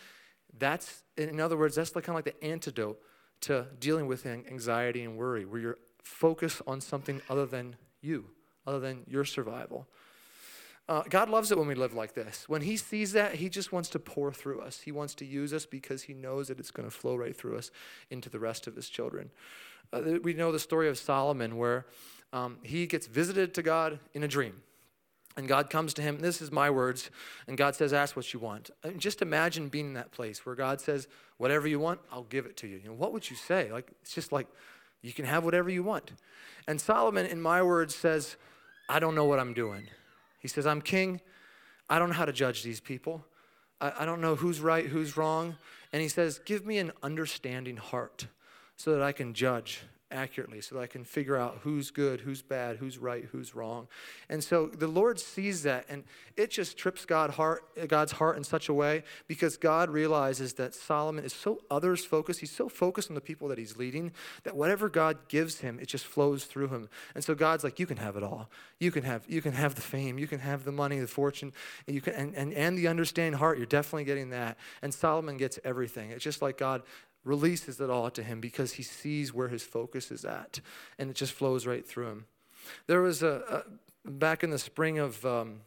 That's, 0.58 1.04
in 1.16 1.38
other 1.38 1.56
words, 1.56 1.76
that's 1.76 1.90
kind 1.90 2.08
of 2.08 2.14
like 2.16 2.24
the 2.24 2.44
antidote 2.44 3.00
to 3.42 3.66
dealing 3.78 4.06
with 4.08 4.26
anxiety 4.26 5.04
and 5.04 5.16
worry, 5.16 5.44
where 5.44 5.60
you're 5.60 5.78
focused 6.02 6.60
on 6.66 6.80
something 6.80 7.22
other 7.30 7.46
than 7.46 7.76
you, 8.02 8.26
other 8.66 8.80
than 8.80 9.04
your 9.06 9.24
survival. 9.24 9.86
Uh, 10.90 11.04
God 11.08 11.30
loves 11.30 11.52
it 11.52 11.56
when 11.56 11.68
we 11.68 11.76
live 11.76 11.94
like 11.94 12.14
this. 12.14 12.48
When 12.48 12.62
He 12.62 12.76
sees 12.76 13.12
that, 13.12 13.36
He 13.36 13.48
just 13.48 13.70
wants 13.70 13.88
to 13.90 14.00
pour 14.00 14.32
through 14.32 14.60
us. 14.60 14.80
He 14.80 14.90
wants 14.90 15.14
to 15.14 15.24
use 15.24 15.54
us 15.54 15.64
because 15.64 16.02
He 16.02 16.14
knows 16.14 16.48
that 16.48 16.58
it's 16.58 16.72
going 16.72 16.88
to 16.88 16.94
flow 16.94 17.14
right 17.14 17.34
through 17.34 17.56
us 17.56 17.70
into 18.10 18.28
the 18.28 18.40
rest 18.40 18.66
of 18.66 18.74
His 18.74 18.88
children. 18.88 19.30
Uh, 19.92 20.18
we 20.22 20.34
know 20.34 20.50
the 20.50 20.58
story 20.58 20.88
of 20.88 20.98
Solomon 20.98 21.56
where 21.56 21.86
um, 22.32 22.58
he 22.62 22.86
gets 22.86 23.06
visited 23.06 23.54
to 23.54 23.62
God 23.62 23.98
in 24.14 24.22
a 24.22 24.28
dream. 24.28 24.62
And 25.36 25.46
God 25.46 25.70
comes 25.70 25.94
to 25.94 26.02
him, 26.02 26.18
this 26.18 26.42
is 26.42 26.50
my 26.50 26.70
words, 26.70 27.08
and 27.46 27.56
God 27.56 27.76
says, 27.76 27.92
Ask 27.92 28.16
what 28.16 28.32
you 28.34 28.40
want. 28.40 28.70
And 28.82 29.00
just 29.00 29.22
imagine 29.22 29.68
being 29.68 29.86
in 29.86 29.94
that 29.94 30.10
place 30.10 30.44
where 30.44 30.56
God 30.56 30.80
says, 30.80 31.06
Whatever 31.38 31.68
you 31.68 31.78
want, 31.78 32.00
I'll 32.10 32.24
give 32.24 32.46
it 32.46 32.56
to 32.58 32.66
you. 32.66 32.78
you 32.78 32.88
know, 32.88 32.94
what 32.94 33.12
would 33.12 33.30
you 33.30 33.36
say? 33.36 33.70
Like, 33.70 33.92
it's 34.02 34.12
just 34.12 34.32
like, 34.32 34.48
you 35.02 35.12
can 35.12 35.24
have 35.24 35.44
whatever 35.44 35.70
you 35.70 35.82
want. 35.82 36.12
And 36.66 36.80
Solomon, 36.80 37.26
in 37.26 37.40
my 37.40 37.62
words, 37.62 37.94
says, 37.94 38.36
I 38.88 38.98
don't 38.98 39.14
know 39.14 39.24
what 39.24 39.38
I'm 39.38 39.54
doing. 39.54 39.86
He 40.40 40.48
says, 40.48 40.66
I'm 40.66 40.82
king. 40.82 41.20
I 41.88 41.98
don't 41.98 42.08
know 42.08 42.14
how 42.16 42.24
to 42.24 42.32
judge 42.32 42.62
these 42.62 42.80
people. 42.80 43.24
I, 43.80 43.92
I 44.00 44.04
don't 44.04 44.20
know 44.20 44.34
who's 44.34 44.60
right, 44.60 44.86
who's 44.86 45.16
wrong. 45.16 45.56
And 45.92 46.02
he 46.02 46.08
says, 46.08 46.40
Give 46.44 46.66
me 46.66 46.78
an 46.78 46.92
understanding 47.02 47.76
heart 47.76 48.26
so 48.76 48.92
that 48.92 49.02
I 49.02 49.12
can 49.12 49.34
judge 49.34 49.82
accurately 50.10 50.60
so 50.60 50.74
that 50.74 50.82
I 50.82 50.86
can 50.86 51.04
figure 51.04 51.36
out 51.36 51.58
who's 51.62 51.90
good, 51.90 52.20
who's 52.20 52.42
bad, 52.42 52.76
who's 52.76 52.98
right, 52.98 53.24
who's 53.32 53.54
wrong. 53.54 53.88
And 54.28 54.42
so 54.42 54.66
the 54.66 54.88
Lord 54.88 55.20
sees 55.20 55.62
that 55.62 55.86
and 55.88 56.04
it 56.36 56.50
just 56.50 56.76
trips 56.76 57.04
God 57.04 57.30
heart, 57.30 57.62
God's 57.88 58.12
heart 58.12 58.36
in 58.36 58.44
such 58.44 58.68
a 58.68 58.74
way 58.74 59.04
because 59.26 59.56
God 59.56 59.90
realizes 59.90 60.54
that 60.54 60.74
Solomon 60.74 61.24
is 61.24 61.32
so 61.32 61.60
others 61.70 62.04
focused. 62.04 62.40
He's 62.40 62.50
so 62.50 62.68
focused 62.68 63.10
on 63.10 63.14
the 63.14 63.20
people 63.20 63.48
that 63.48 63.58
he's 63.58 63.76
leading 63.76 64.12
that 64.44 64.56
whatever 64.56 64.88
God 64.88 65.28
gives 65.28 65.60
him, 65.60 65.78
it 65.80 65.86
just 65.86 66.06
flows 66.06 66.44
through 66.44 66.68
him. 66.68 66.88
And 67.14 67.22
so 67.22 67.34
God's 67.34 67.64
like, 67.64 67.78
you 67.78 67.86
can 67.86 67.98
have 67.98 68.16
it 68.16 68.22
all. 68.22 68.50
You 68.78 68.90
can 68.90 69.04
have, 69.04 69.24
you 69.28 69.42
can 69.42 69.52
have 69.52 69.74
the 69.74 69.80
fame, 69.80 70.18
you 70.18 70.26
can 70.26 70.40
have 70.40 70.64
the 70.64 70.72
money, 70.72 70.98
the 70.98 71.06
fortune, 71.06 71.52
and 71.86 71.94
you 71.94 72.00
can, 72.00 72.14
and, 72.14 72.34
and, 72.34 72.52
and 72.54 72.78
the 72.78 72.88
understanding 72.88 73.38
heart. 73.38 73.58
You're 73.58 73.66
definitely 73.66 74.04
getting 74.04 74.30
that. 74.30 74.56
And 74.82 74.92
Solomon 74.92 75.36
gets 75.36 75.58
everything. 75.64 76.10
It's 76.10 76.24
just 76.24 76.42
like 76.42 76.58
God 76.58 76.82
releases 77.24 77.80
it 77.80 77.90
all 77.90 78.10
to 78.10 78.22
him 78.22 78.40
because 78.40 78.72
he 78.72 78.82
sees 78.82 79.32
where 79.32 79.48
his 79.48 79.62
focus 79.62 80.10
is 80.10 80.24
at 80.24 80.60
and 80.98 81.10
it 81.10 81.16
just 81.16 81.32
flows 81.32 81.66
right 81.66 81.86
through 81.86 82.08
him. 82.08 82.26
There 82.86 83.00
was 83.00 83.22
a, 83.22 83.64
a 84.04 84.10
back 84.10 84.42
in 84.42 84.50
the 84.50 84.58
spring 84.58 84.98
of 84.98 85.24
um, 85.26 85.60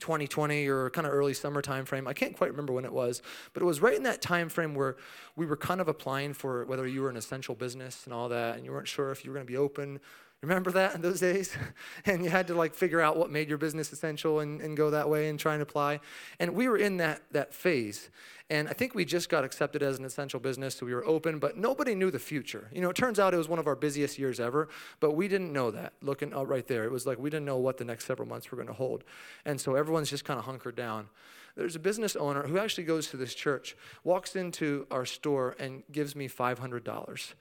2020 0.00 0.66
or 0.68 0.90
kind 0.90 1.06
of 1.06 1.12
early 1.12 1.32
summer 1.32 1.62
time 1.62 1.84
frame 1.84 2.06
i 2.06 2.12
can't 2.12 2.36
quite 2.36 2.50
remember 2.50 2.72
when 2.72 2.84
it 2.84 2.92
was 2.92 3.22
but 3.52 3.62
it 3.62 3.66
was 3.66 3.80
right 3.80 3.96
in 3.96 4.02
that 4.02 4.20
time 4.20 4.48
frame 4.48 4.74
where 4.74 4.96
we 5.36 5.46
were 5.46 5.56
kind 5.56 5.80
of 5.80 5.88
applying 5.88 6.34
for 6.34 6.64
whether 6.66 6.86
you 6.86 7.00
were 7.00 7.08
an 7.08 7.16
essential 7.16 7.54
business 7.54 8.02
and 8.04 8.12
all 8.12 8.28
that 8.28 8.56
and 8.56 8.64
you 8.64 8.72
weren't 8.72 8.88
sure 8.88 9.10
if 9.10 9.24
you 9.24 9.30
were 9.30 9.34
going 9.34 9.46
to 9.46 9.50
be 9.50 9.56
open 9.56 10.00
Remember 10.44 10.70
that 10.72 10.94
in 10.94 11.00
those 11.02 11.20
days? 11.20 11.56
and 12.06 12.22
you 12.22 12.30
had 12.30 12.46
to 12.48 12.54
like 12.54 12.74
figure 12.74 13.00
out 13.00 13.16
what 13.16 13.30
made 13.30 13.48
your 13.48 13.58
business 13.58 13.92
essential 13.92 14.40
and, 14.40 14.60
and 14.60 14.76
go 14.76 14.90
that 14.90 15.08
way 15.08 15.28
and 15.28 15.38
try 15.38 15.54
and 15.54 15.62
apply. 15.62 16.00
And 16.38 16.54
we 16.54 16.68
were 16.68 16.76
in 16.76 16.98
that, 16.98 17.22
that 17.32 17.54
phase. 17.54 18.10
And 18.50 18.68
I 18.68 18.74
think 18.74 18.94
we 18.94 19.06
just 19.06 19.30
got 19.30 19.42
accepted 19.42 19.82
as 19.82 19.98
an 19.98 20.04
essential 20.04 20.38
business, 20.38 20.74
so 20.74 20.84
we 20.84 20.94
were 20.94 21.06
open, 21.06 21.38
but 21.38 21.56
nobody 21.56 21.94
knew 21.94 22.10
the 22.10 22.18
future. 22.18 22.68
You 22.74 22.82
know, 22.82 22.90
it 22.90 22.96
turns 22.96 23.18
out 23.18 23.32
it 23.32 23.38
was 23.38 23.48
one 23.48 23.58
of 23.58 23.66
our 23.66 23.74
busiest 23.74 24.18
years 24.18 24.38
ever, 24.38 24.68
but 25.00 25.12
we 25.12 25.28
didn't 25.28 25.50
know 25.50 25.70
that. 25.70 25.94
Looking 26.02 26.34
up 26.34 26.46
right 26.46 26.66
there, 26.66 26.84
it 26.84 26.92
was 26.92 27.06
like 27.06 27.18
we 27.18 27.30
didn't 27.30 27.46
know 27.46 27.56
what 27.56 27.78
the 27.78 27.86
next 27.86 28.04
several 28.04 28.28
months 28.28 28.50
were 28.50 28.56
going 28.56 28.68
to 28.68 28.74
hold. 28.74 29.02
And 29.46 29.58
so 29.58 29.76
everyone's 29.76 30.10
just 30.10 30.26
kind 30.26 30.38
of 30.38 30.44
hunkered 30.44 30.76
down. 30.76 31.08
There's 31.56 31.76
a 31.76 31.80
business 31.80 32.16
owner 32.16 32.42
who 32.42 32.58
actually 32.58 32.84
goes 32.84 33.08
to 33.08 33.16
this 33.16 33.34
church, 33.34 33.76
walks 34.02 34.36
into 34.36 34.86
our 34.90 35.06
store, 35.06 35.56
and 35.58 35.82
gives 35.90 36.14
me 36.14 36.28
$500 36.28 37.34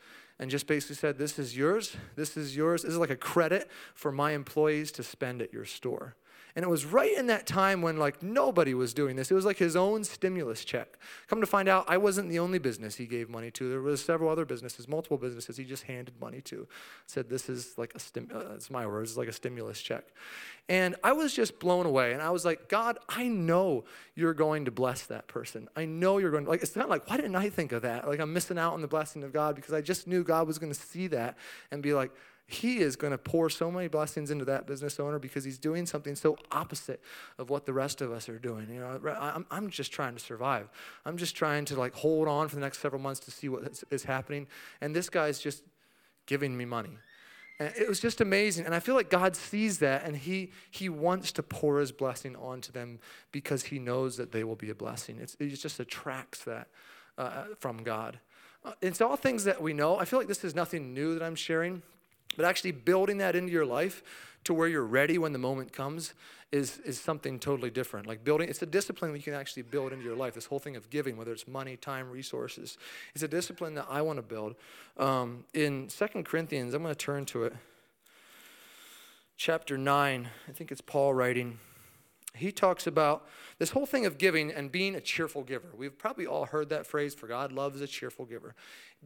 and 0.43 0.51
just 0.51 0.67
basically 0.67 0.97
said, 0.97 1.17
This 1.17 1.39
is 1.39 1.55
yours. 1.55 1.95
This 2.17 2.35
is 2.35 2.53
yours. 2.53 2.81
This 2.81 2.91
is 2.91 2.97
like 2.97 3.09
a 3.09 3.15
credit 3.15 3.71
for 3.95 4.11
my 4.11 4.33
employees 4.33 4.91
to 4.91 5.01
spend 5.01 5.41
at 5.41 5.53
your 5.53 5.63
store. 5.63 6.17
And 6.55 6.63
it 6.63 6.69
was 6.69 6.85
right 6.85 7.17
in 7.17 7.27
that 7.27 7.47
time 7.47 7.81
when 7.81 7.97
like 7.97 8.21
nobody 8.21 8.75
was 8.75 8.93
doing 8.93 9.15
this. 9.15 9.31
It 9.31 9.33
was 9.33 9.45
like 9.45 9.57
his 9.57 9.75
own 9.75 10.03
stimulus 10.03 10.63
check. 10.63 10.99
Come 11.27 11.41
to 11.41 11.47
find 11.47 11.67
out, 11.67 11.85
I 11.87 11.97
wasn't 11.97 12.29
the 12.29 12.37
only 12.39 12.59
business 12.59 12.95
he 12.95 13.07
gave 13.07 13.27
money 13.27 13.49
to. 13.51 13.69
There 13.69 13.81
was 13.81 14.03
several 14.03 14.29
other 14.29 14.45
businesses, 14.45 14.87
multiple 14.87 15.17
businesses 15.17 15.57
he 15.57 15.63
just 15.63 15.83
handed 15.83 16.19
money 16.21 16.41
to. 16.41 16.67
Said 17.07 17.29
this 17.29 17.49
is 17.49 17.75
like 17.77 17.93
a 17.95 17.99
stim. 17.99 18.29
Uh, 18.33 18.53
it's 18.53 18.69
my 18.69 18.85
words. 18.85 19.11
It's 19.11 19.17
like 19.17 19.27
a 19.27 19.33
stimulus 19.33 19.81
check. 19.81 20.05
And 20.69 20.95
I 21.03 21.13
was 21.13 21.33
just 21.33 21.59
blown 21.59 21.87
away. 21.87 22.13
And 22.13 22.21
I 22.21 22.29
was 22.29 22.45
like, 22.45 22.69
God, 22.69 22.99
I 23.09 23.27
know 23.27 23.85
you're 24.13 24.35
going 24.35 24.65
to 24.65 24.71
bless 24.71 25.07
that 25.07 25.27
person. 25.27 25.67
I 25.75 25.85
know 25.85 26.19
you're 26.19 26.31
going 26.31 26.45
to 26.45 26.49
like. 26.51 26.61
It's 26.61 26.75
not 26.75 26.87
like 26.87 27.09
why 27.09 27.17
didn't 27.17 27.35
I 27.35 27.49
think 27.49 27.71
of 27.71 27.81
that? 27.81 28.07
Like 28.07 28.19
I'm 28.19 28.31
missing 28.31 28.59
out 28.59 28.73
on 28.73 28.81
the 28.81 28.87
blessing 28.87 29.23
of 29.23 29.33
God 29.33 29.55
because 29.55 29.73
I 29.73 29.81
just 29.81 30.07
knew 30.07 30.23
God 30.23 30.45
was 30.45 30.59
going 30.59 30.71
to 30.71 30.79
see 30.79 31.07
that 31.07 31.35
and 31.71 31.81
be 31.81 31.93
like 31.93 32.11
he 32.47 32.79
is 32.79 32.95
going 32.95 33.11
to 33.11 33.17
pour 33.17 33.49
so 33.49 33.71
many 33.71 33.87
blessings 33.87 34.29
into 34.29 34.45
that 34.45 34.67
business 34.67 34.99
owner 34.99 35.17
because 35.17 35.43
he's 35.43 35.57
doing 35.57 35.85
something 35.85 36.15
so 36.15 36.37
opposite 36.51 37.01
of 37.37 37.49
what 37.49 37.65
the 37.65 37.73
rest 37.73 38.01
of 38.01 38.11
us 38.11 38.27
are 38.27 38.37
doing. 38.37 38.67
You 38.71 38.79
know, 38.79 39.15
I'm, 39.19 39.45
I'm 39.49 39.69
just 39.69 39.91
trying 39.91 40.13
to 40.15 40.19
survive. 40.19 40.69
I'm 41.05 41.17
just 41.17 41.35
trying 41.35 41.65
to 41.65 41.75
like 41.75 41.93
hold 41.93 42.27
on 42.27 42.49
for 42.49 42.55
the 42.55 42.61
next 42.61 42.79
several 42.79 43.01
months 43.01 43.21
to 43.21 43.31
see 43.31 43.47
what 43.47 43.83
is 43.89 44.03
happening. 44.03 44.47
And 44.81 44.95
this 44.95 45.09
guy's 45.09 45.39
just 45.39 45.63
giving 46.25 46.55
me 46.55 46.65
money. 46.65 46.97
And 47.59 47.73
it 47.77 47.87
was 47.87 47.99
just 47.99 48.19
amazing. 48.19 48.65
And 48.65 48.75
I 48.75 48.79
feel 48.79 48.95
like 48.95 49.09
God 49.09 49.35
sees 49.35 49.79
that 49.79 50.03
and 50.03 50.17
he, 50.17 50.51
he 50.69 50.89
wants 50.89 51.31
to 51.33 51.43
pour 51.43 51.79
his 51.79 51.91
blessing 51.91 52.35
onto 52.35 52.71
them 52.71 52.99
because 53.31 53.63
he 53.63 53.79
knows 53.79 54.17
that 54.17 54.31
they 54.31 54.43
will 54.43 54.55
be 54.55 54.69
a 54.69 54.75
blessing. 54.75 55.19
It's, 55.21 55.37
it 55.39 55.47
just 55.49 55.79
attracts 55.79 56.43
that 56.43 56.67
uh, 57.17 57.45
from 57.59 57.83
God. 57.83 58.19
Uh, 58.65 58.73
it's 58.81 59.01
all 59.01 59.15
things 59.15 59.43
that 59.45 59.61
we 59.61 59.73
know. 59.73 59.97
I 59.97 60.05
feel 60.05 60.19
like 60.19 60.27
this 60.27 60.43
is 60.43 60.55
nothing 60.55 60.93
new 60.93 61.13
that 61.17 61.23
I'm 61.23 61.35
sharing. 61.35 61.83
But 62.35 62.45
actually 62.45 62.71
building 62.71 63.17
that 63.17 63.35
into 63.35 63.51
your 63.51 63.65
life 63.65 64.03
to 64.43 64.53
where 64.53 64.67
you're 64.67 64.85
ready 64.85 65.17
when 65.17 65.33
the 65.33 65.39
moment 65.39 65.71
comes 65.71 66.13
is, 66.51 66.79
is 66.85 66.99
something 66.99 67.39
totally 67.39 67.71
different. 67.71 68.05
Like 68.05 68.23
building, 68.23 68.47
it's 68.47 68.61
a 68.61 68.67
discipline 68.67 69.15
you 69.15 69.21
can 69.21 69.33
actually 69.33 69.63
build 69.63 69.91
into 69.91 70.05
your 70.05 70.15
life. 70.15 70.35
This 70.35 70.45
whole 70.45 70.59
thing 70.59 70.75
of 70.75 70.89
giving, 70.89 71.17
whether 71.17 71.31
it's 71.31 71.47
money, 71.47 71.77
time, 71.77 72.09
resources, 72.11 72.77
it's 73.15 73.23
a 73.23 73.27
discipline 73.27 73.73
that 73.75 73.87
I 73.89 74.01
want 74.01 74.17
to 74.17 74.23
build. 74.23 74.55
Um, 74.97 75.45
in 75.53 75.89
Second 75.89 76.25
Corinthians, 76.25 76.73
I'm 76.73 76.83
going 76.83 76.93
to 76.93 76.97
turn 76.97 77.25
to 77.25 77.45
it. 77.45 77.55
chapter 79.35 79.77
9, 79.77 80.29
I 80.47 80.51
think 80.51 80.71
it's 80.71 80.81
Paul 80.81 81.13
writing, 81.15 81.57
he 82.35 82.51
talks 82.51 82.87
about 82.87 83.27
this 83.59 83.69
whole 83.69 83.85
thing 83.85 84.05
of 84.05 84.17
giving 84.17 84.51
and 84.51 84.71
being 84.71 84.95
a 84.95 85.01
cheerful 85.01 85.43
giver. 85.43 85.67
We've 85.75 85.95
probably 85.95 86.25
all 86.25 86.45
heard 86.45 86.69
that 86.69 86.87
phrase, 86.87 87.13
for 87.13 87.27
God 87.27 87.51
loves 87.51 87.79
a 87.79 87.87
cheerful 87.87 88.25
giver. 88.25 88.55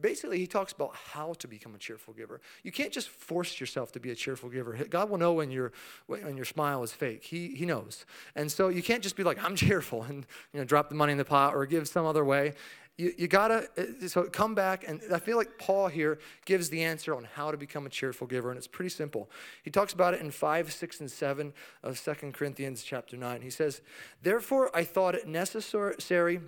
Basically, 0.00 0.38
he 0.38 0.46
talks 0.46 0.72
about 0.72 0.94
how 0.94 1.34
to 1.34 1.46
become 1.46 1.74
a 1.74 1.78
cheerful 1.78 2.14
giver. 2.14 2.40
You 2.62 2.72
can't 2.72 2.92
just 2.92 3.10
force 3.10 3.60
yourself 3.60 3.92
to 3.92 4.00
be 4.00 4.10
a 4.10 4.14
cheerful 4.14 4.48
giver. 4.48 4.72
God 4.88 5.10
will 5.10 5.18
know 5.18 5.34
when, 5.34 5.50
your 5.50 5.72
when 6.06 6.36
your 6.36 6.46
smile 6.46 6.82
is 6.82 6.92
fake. 6.92 7.24
He, 7.24 7.48
he 7.48 7.66
knows. 7.66 8.06
And 8.34 8.50
so 8.50 8.68
you 8.68 8.82
can't 8.82 9.02
just 9.02 9.16
be 9.16 9.24
like, 9.24 9.42
I'm 9.44 9.56
cheerful 9.68 10.04
and 10.04 10.24
you 10.52 10.60
know, 10.60 10.64
drop 10.64 10.88
the 10.88 10.94
money 10.94 11.12
in 11.12 11.18
the 11.18 11.24
pot 11.24 11.54
or 11.54 11.66
give 11.66 11.86
some 11.86 12.06
other 12.06 12.24
way 12.24 12.54
you, 12.98 13.14
you 13.16 13.28
gotta 13.28 13.68
uh, 13.78 14.08
so 14.08 14.24
come 14.24 14.54
back 14.54 14.86
and 14.86 15.00
i 15.14 15.18
feel 15.18 15.38
like 15.38 15.56
paul 15.56 15.88
here 15.88 16.18
gives 16.44 16.68
the 16.68 16.82
answer 16.82 17.14
on 17.14 17.26
how 17.34 17.50
to 17.50 17.56
become 17.56 17.86
a 17.86 17.88
cheerful 17.88 18.26
giver 18.26 18.50
and 18.50 18.58
it's 18.58 18.66
pretty 18.66 18.90
simple. 18.90 19.30
He 19.62 19.70
talks 19.70 19.92
about 19.92 20.14
it 20.14 20.20
in 20.20 20.30
5 20.30 20.72
6 20.72 21.00
and 21.00 21.10
7 21.10 21.52
of 21.82 22.02
2 22.02 22.32
corinthians 22.32 22.82
chapter 22.82 23.16
9 23.16 23.40
he 23.40 23.50
says 23.50 23.80
therefore 24.22 24.70
i 24.76 24.84
thought 24.84 25.14
it 25.14 25.26
necessary 25.26 26.40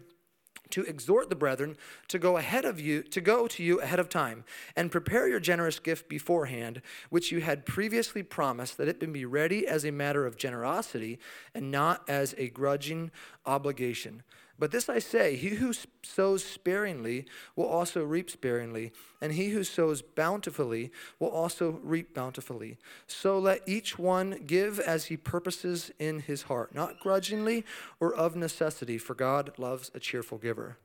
to 0.71 0.83
exhort 0.85 1.28
the 1.28 1.37
brethren 1.37 1.76
to 2.09 2.19
go 2.19 2.37
ahead 2.37 2.64
of 2.64 2.80
you 2.80 3.02
to 3.02 3.21
go 3.21 3.47
to 3.47 3.62
you 3.62 3.80
ahead 3.80 3.99
of 3.99 4.09
time 4.09 4.45
and 4.76 4.90
prepare 4.90 5.28
your 5.28 5.40
generous 5.40 5.78
gift 5.78 6.09
beforehand 6.09 6.83
which 7.11 7.33
you 7.33 7.40
had 7.40 7.66
previously 7.66 8.23
promised 8.23 8.76
that 8.76 8.88
it 8.88 9.00
may 9.00 9.07
be 9.07 9.25
ready 9.25 9.66
as 9.66 9.85
a 9.85 9.90
matter 9.90 10.26
of 10.26 10.37
generosity 10.37 11.19
and 11.54 11.71
not 11.71 12.09
as 12.09 12.35
a 12.38 12.49
grudging 12.49 13.11
obligation 13.47 14.23
but 14.61 14.71
this 14.71 14.90
I 14.90 14.99
say 14.99 15.37
he 15.37 15.57
who 15.57 15.73
sows 16.02 16.45
sparingly 16.45 17.25
will 17.57 17.67
also 17.67 18.05
reap 18.05 18.31
sparingly, 18.31 18.93
and 19.21 19.33
he 19.33 19.49
who 19.49 19.64
sows 19.64 20.02
bountifully 20.02 20.93
will 21.19 21.31
also 21.31 21.81
reap 21.83 22.14
bountifully. 22.14 22.76
So 23.07 23.38
let 23.38 23.67
each 23.67 23.99
one 23.99 24.43
give 24.47 24.79
as 24.79 25.07
he 25.07 25.17
purposes 25.17 25.90
in 25.99 26.21
his 26.21 26.43
heart, 26.43 26.75
not 26.75 27.00
grudgingly 27.00 27.64
or 28.00 28.14
of 28.14 28.37
necessity, 28.37 28.99
for 28.99 29.14
God 29.14 29.50
loves 29.57 29.90
a 29.95 29.99
cheerful 29.99 30.37
giver. 30.37 30.76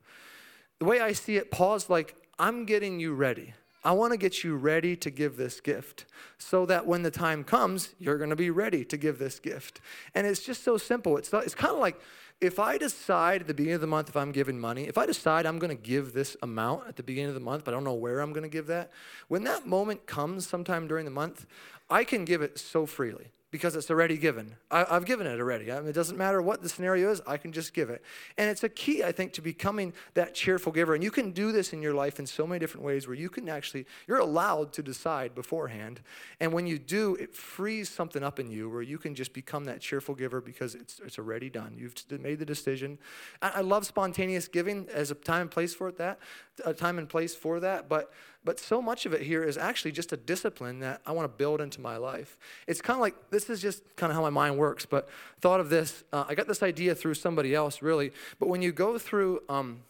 The 0.78 0.86
way 0.86 1.00
I 1.00 1.12
see 1.12 1.36
it, 1.36 1.50
Paul's 1.50 1.90
like, 1.90 2.16
I'm 2.38 2.64
getting 2.64 2.98
you 2.98 3.12
ready. 3.12 3.52
I 3.86 3.92
want 3.92 4.12
to 4.12 4.16
get 4.16 4.42
you 4.42 4.56
ready 4.56 4.96
to 4.96 5.10
give 5.12 5.36
this 5.36 5.60
gift 5.60 6.06
so 6.38 6.66
that 6.66 6.88
when 6.88 7.04
the 7.04 7.10
time 7.12 7.44
comes, 7.44 7.94
you're 8.00 8.18
going 8.18 8.30
to 8.30 8.36
be 8.36 8.50
ready 8.50 8.84
to 8.84 8.96
give 8.96 9.20
this 9.20 9.38
gift. 9.38 9.80
And 10.12 10.26
it's 10.26 10.42
just 10.42 10.64
so 10.64 10.76
simple. 10.76 11.16
It's, 11.16 11.32
it's 11.32 11.54
kind 11.54 11.72
of 11.72 11.78
like, 11.78 12.00
if 12.40 12.58
I 12.58 12.78
decide 12.78 13.42
at 13.42 13.46
the 13.46 13.54
beginning 13.54 13.76
of 13.76 13.80
the 13.80 13.86
month 13.86 14.08
if 14.08 14.16
I'm 14.16 14.32
giving 14.32 14.58
money, 14.58 14.88
if 14.88 14.98
I 14.98 15.06
decide 15.06 15.46
I'm 15.46 15.60
going 15.60 15.74
to 15.74 15.80
give 15.80 16.14
this 16.14 16.36
amount 16.42 16.88
at 16.88 16.96
the 16.96 17.04
beginning 17.04 17.28
of 17.28 17.34
the 17.34 17.40
month, 17.40 17.64
but 17.64 17.74
I 17.74 17.76
don't 17.76 17.84
know 17.84 17.94
where 17.94 18.18
I'm 18.18 18.32
going 18.32 18.42
to 18.42 18.48
give 18.48 18.66
that, 18.66 18.90
when 19.28 19.44
that 19.44 19.68
moment 19.68 20.04
comes 20.06 20.48
sometime 20.48 20.88
during 20.88 21.04
the 21.04 21.12
month, 21.12 21.46
I 21.88 22.02
can 22.02 22.24
give 22.24 22.42
it 22.42 22.58
so 22.58 22.86
freely 22.86 23.30
because 23.56 23.74
it's 23.74 23.90
already 23.90 24.18
given. 24.18 24.54
I, 24.70 24.84
have 24.84 25.06
given 25.06 25.26
it 25.26 25.40
already. 25.40 25.72
I 25.72 25.80
mean, 25.80 25.88
it 25.88 25.94
doesn't 25.94 26.18
matter 26.18 26.42
what 26.42 26.62
the 26.62 26.68
scenario 26.68 27.10
is, 27.10 27.22
I 27.26 27.38
can 27.38 27.52
just 27.52 27.72
give 27.72 27.88
it. 27.88 28.02
And 28.36 28.50
it's 28.50 28.62
a 28.62 28.68
key, 28.68 29.02
I 29.02 29.12
think, 29.12 29.32
to 29.32 29.40
becoming 29.40 29.94
that 30.12 30.34
cheerful 30.34 30.72
giver. 30.72 30.94
And 30.94 31.02
you 31.02 31.10
can 31.10 31.30
do 31.30 31.52
this 31.52 31.72
in 31.72 31.80
your 31.80 31.94
life 31.94 32.18
in 32.18 32.26
so 32.26 32.46
many 32.46 32.58
different 32.58 32.84
ways 32.84 33.06
where 33.06 33.16
you 33.16 33.30
can 33.30 33.48
actually, 33.48 33.86
you're 34.06 34.18
allowed 34.18 34.74
to 34.74 34.82
decide 34.82 35.34
beforehand. 35.34 36.02
And 36.38 36.52
when 36.52 36.66
you 36.66 36.78
do, 36.78 37.14
it 37.14 37.34
frees 37.34 37.88
something 37.88 38.22
up 38.22 38.38
in 38.38 38.50
you 38.50 38.68
where 38.68 38.82
you 38.82 38.98
can 38.98 39.14
just 39.14 39.32
become 39.32 39.64
that 39.64 39.80
cheerful 39.80 40.14
giver 40.14 40.42
because 40.42 40.74
it's, 40.74 41.00
it's 41.02 41.18
already 41.18 41.48
done. 41.48 41.76
You've 41.78 41.94
made 42.20 42.38
the 42.38 42.44
decision. 42.44 42.98
I, 43.40 43.52
I 43.54 43.60
love 43.62 43.86
spontaneous 43.86 44.48
giving 44.48 44.86
as 44.92 45.10
a 45.10 45.14
time 45.14 45.40
and 45.42 45.50
place 45.50 45.74
for 45.74 45.88
it, 45.88 45.96
that, 45.96 46.18
a 46.66 46.74
time 46.74 46.98
and 46.98 47.08
place 47.08 47.34
for 47.34 47.58
that. 47.60 47.88
But 47.88 48.12
but 48.46 48.60
so 48.60 48.80
much 48.80 49.06
of 49.06 49.12
it 49.12 49.22
here 49.22 49.42
is 49.42 49.58
actually 49.58 49.90
just 49.90 50.12
a 50.12 50.16
discipline 50.16 50.78
that 50.78 51.02
I 51.04 51.10
want 51.10 51.24
to 51.30 51.36
build 51.36 51.60
into 51.60 51.80
my 51.80 51.96
life. 51.96 52.38
It's 52.68 52.80
kind 52.80 52.96
of 52.96 53.00
like 53.00 53.30
this 53.30 53.50
is 53.50 53.60
just 53.60 53.82
kind 53.96 54.10
of 54.10 54.16
how 54.16 54.22
my 54.22 54.30
mind 54.30 54.56
works. 54.56 54.86
But 54.86 55.08
thought 55.40 55.58
of 55.58 55.68
this, 55.68 56.04
uh, 56.12 56.24
I 56.28 56.36
got 56.36 56.46
this 56.46 56.62
idea 56.62 56.94
through 56.94 57.14
somebody 57.14 57.56
else, 57.56 57.82
really. 57.82 58.12
But 58.38 58.48
when 58.48 58.62
you 58.62 58.70
go 58.70 58.98
through 58.98 59.42
um, 59.48 59.80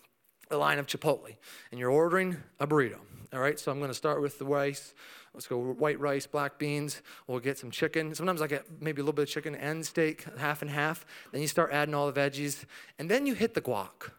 a 0.51 0.57
line 0.57 0.79
of 0.79 0.87
Chipotle 0.87 1.37
and 1.71 1.79
you're 1.79 1.91
ordering 1.91 2.39
a 2.59 2.67
burrito, 2.67 2.99
all 3.31 3.41
right. 3.41 3.61
So 3.61 3.71
I'm 3.71 3.79
going 3.79 3.91
to 3.91 3.95
start 3.95 4.23
with 4.23 4.39
the 4.39 4.47
rice. 4.47 4.95
Let's 5.35 5.47
go 5.47 5.59
white 5.59 6.01
rice, 6.01 6.27
black 6.27 6.59
beans. 6.59 7.03
We'll 7.27 7.41
get 7.41 7.59
some 7.59 7.71
chicken. 7.71 8.15
Sometimes 8.15 8.41
I 8.41 8.47
get 8.47 8.65
maybe 8.81 9.03
a 9.03 9.05
little 9.05 9.13
bit 9.13 9.25
of 9.25 9.29
chicken 9.29 9.55
and 9.55 9.85
steak, 9.85 10.25
half 10.39 10.63
and 10.63 10.71
half. 10.71 11.05
Then 11.31 11.43
you 11.43 11.49
start 11.49 11.73
adding 11.75 11.95
all 11.95 12.11
the 12.11 12.19
veggies, 12.19 12.65
and 12.99 13.11
then 13.11 13.27
you 13.27 13.35
hit 13.35 13.53
the 13.53 13.61
guac. 13.61 14.13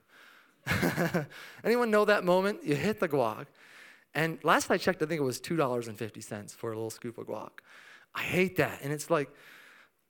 Anyone 1.64 1.90
know 1.90 2.06
that 2.06 2.24
moment? 2.24 2.64
You 2.64 2.76
hit 2.76 3.00
the 3.00 3.10
guac. 3.10 3.48
And 4.18 4.44
last 4.44 4.72
I 4.72 4.78
checked, 4.78 5.04
I 5.04 5.06
think 5.06 5.22
it 5.22 5.24
was 5.24 5.40
$2.50 5.40 6.56
for 6.56 6.72
a 6.72 6.76
little 6.76 6.90
scoop 6.90 7.20
of 7.20 7.28
guac. 7.28 7.52
I 8.16 8.22
hate 8.22 8.58
that. 8.58 8.80
And 8.82 8.92
it's 8.92 9.12
like, 9.12 9.30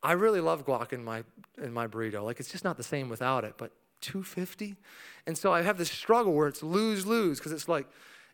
I 0.02 0.14
really 0.14 0.40
love 0.40 0.66
guac 0.66 0.94
in 0.94 1.04
my, 1.04 1.26
in 1.62 1.74
my 1.74 1.88
burrito. 1.88 2.24
Like, 2.24 2.40
it's 2.40 2.50
just 2.50 2.64
not 2.64 2.78
the 2.78 2.84
same 2.84 3.10
without 3.10 3.44
it, 3.44 3.56
but 3.58 3.74
250 4.00 4.78
And 5.26 5.38
so 5.38 5.52
I 5.52 5.62
have 5.62 5.78
this 5.78 5.92
struggle 5.92 6.32
where 6.32 6.48
it's 6.48 6.64
lose 6.64 7.06
lose 7.06 7.38
because 7.38 7.52
it's 7.52 7.68
like, 7.68 7.86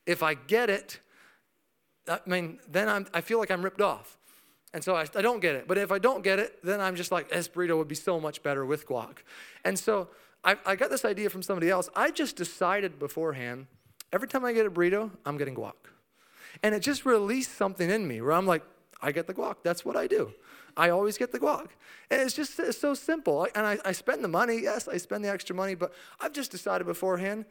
if 0.06 0.22
I 0.22 0.36
get 0.36 0.70
it, 0.70 1.00
I 2.08 2.20
mean, 2.27 2.60
then 2.70 2.88
I'm, 2.88 3.08
I 3.12 3.22
feel 3.22 3.39
like 3.39 3.50
I'm 3.50 3.63
ripped 3.63 3.82
off. 3.82 4.20
And 4.75 4.84
so 4.84 4.96
I, 4.96 5.08
I 5.15 5.24
don't 5.24 5.39
get 5.39 5.56
it. 5.56 5.68
But 5.68 5.80
if 5.80 5.92
I 5.92 5.98
don't 5.98 6.24
get 6.24 6.38
it, 6.38 6.63
then 6.63 6.82
I'm 6.82 6.96
just 6.96 7.12
like, 7.12 7.32
this 7.32 7.48
burrito 7.48 7.75
would 7.77 7.88
be 7.88 7.96
so 7.96 8.20
much 8.20 8.44
better 8.44 8.63
with 8.63 8.88
guac. 8.88 9.24
And 9.65 9.80
so 9.80 10.10
I, 10.44 10.56
I 10.68 10.75
got 10.75 10.92
this 10.92 11.03
idea 11.03 11.32
from 11.32 11.42
somebody 11.42 11.72
else. 11.72 11.89
I 11.96 12.12
just 12.12 12.36
decided 12.36 13.00
beforehand 13.00 13.65
Every 14.13 14.27
time 14.27 14.46
I 14.46 14.53
get 14.53 14.67
a 14.67 14.72
burrito, 14.72 15.10
I'm 15.25 15.38
getting 15.38 15.55
guac. 15.55 15.74
And 16.62 16.75
it 16.75 16.82
just 16.82 17.03
released 17.03 17.58
something 17.58 17.89
in 17.89 18.08
me 18.08 18.22
where 18.22 18.32
I'm 18.32 18.46
like, 18.46 18.62
I 19.01 19.12
get 19.12 19.25
the 19.25 19.34
guac. 19.34 19.58
That's 19.63 19.84
what 19.84 19.98
I 19.98 20.05
do. 20.05 20.32
I 20.77 20.89
always 20.89 21.17
get 21.17 21.32
the 21.32 21.39
guac. 21.39 21.70
And 22.12 22.22
it's 22.22 22.36
just 22.36 22.60
it's 22.60 22.77
so 22.77 22.93
simple. 22.93 23.48
And 23.55 23.65
I, 23.65 23.79
I 23.84 23.91
spend 23.91 24.24
the 24.24 24.27
money. 24.27 24.60
Yes, 24.62 24.88
I 24.88 24.98
spend 24.98 25.25
the 25.25 25.29
extra 25.29 25.55
money, 25.55 25.74
but 25.74 25.93
I've 26.20 26.32
just 26.32 26.51
decided 26.51 26.86
beforehand, 26.86 27.46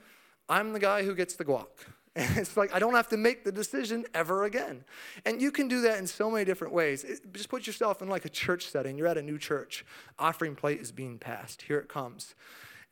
I'm 0.49 0.73
the 0.73 0.78
guy 0.78 1.02
who 1.02 1.14
gets 1.14 1.35
the 1.35 1.45
guac. 1.45 1.66
And 2.14 2.37
it's 2.37 2.59
like 2.59 2.75
I 2.75 2.78
don't 2.78 2.92
have 2.92 3.09
to 3.09 3.16
make 3.16 3.42
the 3.42 3.50
decision 3.50 4.04
ever 4.12 4.45
again. 4.45 4.85
And 5.25 5.40
you 5.40 5.50
can 5.50 5.66
do 5.66 5.81
that 5.81 5.97
in 5.99 6.07
so 6.07 6.31
many 6.31 6.45
different 6.45 6.75
ways. 6.75 7.04
It, 7.04 7.33
just 7.33 7.49
put 7.49 7.66
yourself 7.66 8.02
in 8.02 8.09
like 8.09 8.26
a 8.26 8.28
church 8.28 8.66
setting. 8.69 8.99
You're 8.99 9.07
at 9.07 9.16
a 9.16 9.23
new 9.23 9.38
church. 9.38 9.87
Offering 10.19 10.54
plate 10.54 10.83
is 10.83 10.92
being 10.92 11.19
passed. 11.19 11.62
Here 11.62 11.78
it 11.78 11.88
comes. 11.88 12.35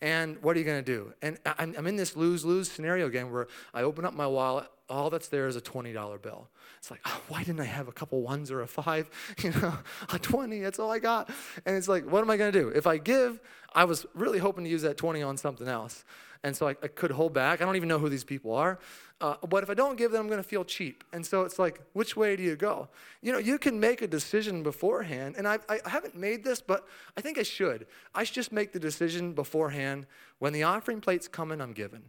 And 0.03 0.43
what 0.43 0.57
are 0.57 0.59
you 0.59 0.65
going 0.65 0.83
to 0.83 0.93
do? 0.93 1.13
And 1.21 1.39
I'm, 1.45 1.75
I'm 1.77 1.87
in 1.87 1.97
this 1.97 2.17
lose 2.17 2.45
lose 2.45 2.71
scenario 2.71 3.07
again 3.07 3.31
where 3.31 3.49
I 3.75 3.83
open 3.83 4.05
up 4.05 4.15
my 4.15 4.27
wallet, 4.27 4.67
all 4.89 5.11
that's 5.11 5.29
there 5.29 5.47
is 5.47 5.57
a 5.57 5.61
$20 5.61 6.23
bill. 6.23 6.49
It's 6.79 6.91
like, 6.91 7.01
oh, 7.05 7.21
why 7.29 7.41
didn't 7.41 7.61
I 7.61 7.65
have 7.65 7.89
a 7.89 7.93
couple 7.93 8.23
ones 8.23 8.51
or 8.51 8.63
a 8.63 8.67
five? 8.67 9.11
You 9.43 9.51
know, 9.53 9.75
a 10.13 10.19
20, 10.19 10.61
that's 10.61 10.79
all 10.79 10.91
I 10.91 10.99
got. 10.99 11.31
And 11.65 11.77
it's 11.77 11.89
like, 11.89 12.05
what 12.05 12.23
am 12.23 12.31
I 12.31 12.37
going 12.37 12.53
to 12.53 12.59
do? 12.59 12.69
If 12.69 12.87
I 12.87 12.99
give, 12.99 13.41
I 13.75 13.85
was 13.85 14.07
really 14.15 14.39
hoping 14.39 14.65
to 14.65 14.71
use 14.71 14.83
that 14.83 14.97
20 14.97 15.23
on 15.23 15.37
something 15.37 15.69
else. 15.69 16.05
And 16.43 16.57
so 16.57 16.69
I, 16.69 16.71
I 16.83 16.89
could 16.89 17.11
hold 17.11 17.35
back. 17.35 17.61
I 17.61 17.65
don't 17.65 17.77
even 17.77 17.89
know 17.89 17.99
who 17.99 18.09
these 18.09 18.25
people 18.25 18.55
are. 18.55 18.79
Uh, 19.21 19.35
but 19.49 19.63
if 19.63 19.69
I 19.69 19.75
don't 19.75 19.97
give 19.97 20.11
them, 20.13 20.23
I'm 20.23 20.27
going 20.29 20.43
to 20.43 20.49
feel 20.49 20.65
cheap. 20.65 21.05
And 21.13 21.25
so 21.25 21.43
it's 21.43 21.59
like, 21.59 21.83
which 21.93 22.17
way 22.17 22.37
do 22.37 22.43
you 22.43 22.57
go? 22.57 22.89
You 23.21 23.33
know, 23.33 23.39
you 23.39 23.59
can 23.59 23.79
make 23.79 24.01
a 24.01 24.07
decision 24.07 24.63
beforehand. 24.63 25.35
And 25.37 25.47
I, 25.47 25.59
I 25.69 25.79
haven't 25.85 26.17
made 26.17 26.43
this, 26.43 26.63
but 26.63 26.87
I 27.17 27.21
think 27.21 27.37
I 27.37 27.43
should. 27.43 27.87
I 28.15 28.25
should 28.25 28.35
just 28.35 28.53
make 28.53 28.73
the 28.73 28.81
decision 28.81 29.35
beforehand. 29.35 30.07
When 30.39 30.55
the 30.55 30.63
offering 30.63 31.03
plate's 31.03 31.29
coming, 31.29 31.61
I'm 31.61 31.75
giving. 31.75 32.05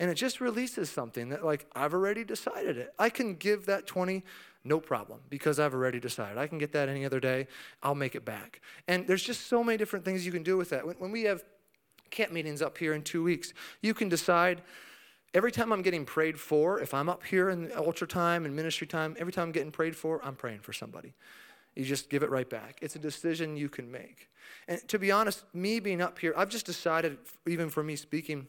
And 0.00 0.10
it 0.10 0.14
just 0.14 0.40
releases 0.40 0.90
something 0.90 1.28
that, 1.28 1.44
like, 1.44 1.66
I've 1.74 1.94
already 1.94 2.24
decided 2.24 2.76
it. 2.76 2.94
I 2.98 3.10
can 3.10 3.34
give 3.34 3.66
that 3.66 3.86
20 3.86 4.24
no 4.68 4.78
problem 4.78 5.20
because 5.30 5.58
I've 5.58 5.74
already 5.74 5.98
decided. 5.98 6.38
I 6.38 6.46
can 6.46 6.58
get 6.58 6.72
that 6.72 6.88
any 6.88 7.04
other 7.04 7.18
day. 7.18 7.48
I'll 7.82 7.94
make 7.94 8.14
it 8.14 8.24
back. 8.24 8.60
And 8.86 9.06
there's 9.06 9.22
just 9.22 9.46
so 9.46 9.64
many 9.64 9.78
different 9.78 10.04
things 10.04 10.24
you 10.24 10.32
can 10.32 10.42
do 10.42 10.56
with 10.56 10.70
that. 10.70 10.86
When, 10.86 10.96
when 10.96 11.10
we 11.10 11.22
have 11.22 11.42
camp 12.10 12.32
meetings 12.32 12.62
up 12.62 12.78
here 12.78 12.94
in 12.94 13.02
two 13.02 13.22
weeks, 13.22 13.52
you 13.82 13.94
can 13.94 14.08
decide 14.08 14.62
every 15.34 15.52
time 15.52 15.72
I'm 15.72 15.82
getting 15.82 16.04
prayed 16.04 16.38
for, 16.38 16.80
if 16.80 16.94
I'm 16.94 17.08
up 17.08 17.24
here 17.24 17.50
in 17.50 17.70
ultra 17.76 18.06
time 18.06 18.44
and 18.44 18.54
ministry 18.54 18.86
time, 18.86 19.16
every 19.18 19.32
time 19.32 19.44
I'm 19.44 19.52
getting 19.52 19.72
prayed 19.72 19.96
for, 19.96 20.24
I'm 20.24 20.36
praying 20.36 20.60
for 20.60 20.72
somebody. 20.72 21.14
You 21.74 21.84
just 21.84 22.10
give 22.10 22.22
it 22.22 22.30
right 22.30 22.48
back. 22.48 22.78
It's 22.82 22.96
a 22.96 22.98
decision 22.98 23.56
you 23.56 23.68
can 23.68 23.90
make. 23.90 24.28
And 24.66 24.86
to 24.88 24.98
be 24.98 25.12
honest, 25.12 25.44
me 25.54 25.80
being 25.80 26.00
up 26.00 26.18
here, 26.18 26.34
I've 26.36 26.48
just 26.48 26.66
decided, 26.66 27.18
even 27.46 27.70
for 27.70 27.82
me 27.82 27.96
speaking, 27.96 28.48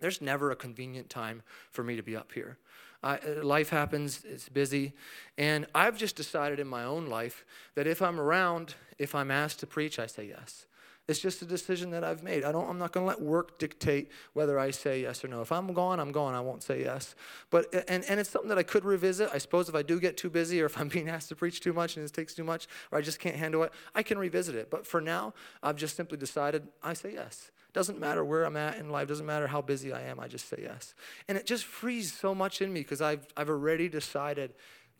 there's 0.00 0.20
never 0.20 0.50
a 0.50 0.56
convenient 0.56 1.10
time 1.10 1.42
for 1.70 1.84
me 1.84 1.96
to 1.96 2.02
be 2.02 2.16
up 2.16 2.32
here. 2.32 2.58
Uh, 3.02 3.16
life 3.42 3.70
happens, 3.70 4.22
it's 4.24 4.48
busy. 4.48 4.92
And 5.36 5.66
I've 5.74 5.96
just 5.96 6.16
decided 6.16 6.60
in 6.60 6.68
my 6.68 6.84
own 6.84 7.06
life 7.06 7.44
that 7.74 7.86
if 7.86 8.00
I'm 8.00 8.20
around, 8.20 8.74
if 8.98 9.14
I'm 9.14 9.30
asked 9.30 9.60
to 9.60 9.66
preach, 9.66 9.98
I 9.98 10.06
say 10.06 10.26
yes. 10.26 10.66
It's 11.08 11.18
just 11.18 11.42
a 11.42 11.44
decision 11.44 11.90
that 11.90 12.04
I've 12.04 12.22
made. 12.22 12.44
I 12.44 12.52
don't, 12.52 12.68
I'm 12.70 12.78
not 12.78 12.92
going 12.92 13.04
to 13.04 13.08
let 13.08 13.20
work 13.20 13.58
dictate 13.58 14.10
whether 14.34 14.58
I 14.58 14.70
say 14.70 15.02
yes 15.02 15.24
or 15.24 15.28
no. 15.28 15.42
If 15.42 15.50
I'm 15.50 15.72
gone, 15.72 15.98
I'm 15.98 16.12
gone. 16.12 16.34
I 16.34 16.40
won't 16.40 16.62
say 16.62 16.80
yes. 16.80 17.16
But, 17.50 17.66
and, 17.88 18.04
and 18.08 18.20
it's 18.20 18.30
something 18.30 18.48
that 18.48 18.58
I 18.58 18.62
could 18.62 18.84
revisit. 18.84 19.28
I 19.32 19.38
suppose 19.38 19.68
if 19.68 19.74
I 19.74 19.82
do 19.82 19.98
get 19.98 20.16
too 20.16 20.30
busy 20.30 20.62
or 20.62 20.66
if 20.66 20.78
I'm 20.78 20.88
being 20.96 21.08
asked 21.08 21.28
to 21.28 21.36
preach 21.36 21.60
too 21.60 21.72
much 21.72 21.96
and 21.96 22.04
it 22.06 22.12
takes 22.12 22.34
too 22.34 22.44
much 22.44 22.68
or 22.92 22.98
I 22.98 23.02
just 23.02 23.18
can't 23.18 23.36
handle 23.36 23.64
it, 23.64 23.72
I 23.96 24.02
can 24.02 24.16
revisit 24.16 24.54
it. 24.54 24.70
But 24.70 24.86
for 24.86 25.00
now, 25.00 25.34
I've 25.62 25.76
just 25.76 25.96
simply 25.96 26.18
decided 26.18 26.68
I 26.82 26.94
say 26.94 27.12
yes. 27.14 27.50
Doesn't 27.72 27.98
matter 27.98 28.24
where 28.24 28.44
I'm 28.44 28.56
at 28.56 28.76
in 28.78 28.90
life, 28.90 29.08
doesn't 29.08 29.24
matter 29.24 29.46
how 29.46 29.62
busy 29.62 29.92
I 29.92 30.02
am, 30.02 30.20
I 30.20 30.28
just 30.28 30.48
say 30.48 30.58
yes. 30.62 30.94
And 31.28 31.38
it 31.38 31.46
just 31.46 31.64
frees 31.64 32.12
so 32.12 32.34
much 32.34 32.60
in 32.60 32.72
me 32.72 32.80
because 32.80 33.00
I've, 33.00 33.26
I've 33.36 33.48
already 33.48 33.88
decided 33.88 34.52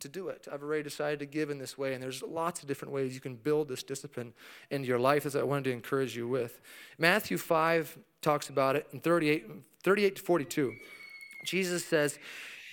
to 0.03 0.09
do 0.09 0.29
it. 0.29 0.49
I've 0.53 0.63
already 0.63 0.83
decided 0.83 1.21
to 1.21 1.27
give 1.27 1.49
in 1.51 1.59
this 1.59 1.79
way. 1.79 1.95
And 1.95 2.03
there's 2.03 2.23
lots 2.23 2.61
of 2.61 2.69
different 2.69 2.93
ways 2.93 3.15
you 3.15 3.21
can 3.21 3.37
build 3.37 3.69
this 3.69 3.83
discipline 3.83 4.33
into 4.71 4.89
your 4.89 4.99
life, 4.99 5.25
as 5.27 5.35
I 5.37 5.43
wanted 5.43 5.65
to 5.65 5.73
encourage 5.73 6.17
you 6.17 6.29
with. 6.29 6.61
Matthew 6.99 7.39
5 7.39 7.99
talks 8.21 8.49
about 8.49 8.77
it 8.77 8.87
in 8.93 9.01
38, 9.01 9.47
38 9.83 10.17
to 10.17 10.23
42. 10.23 10.75
Jesus 11.45 11.85
says, 11.85 12.19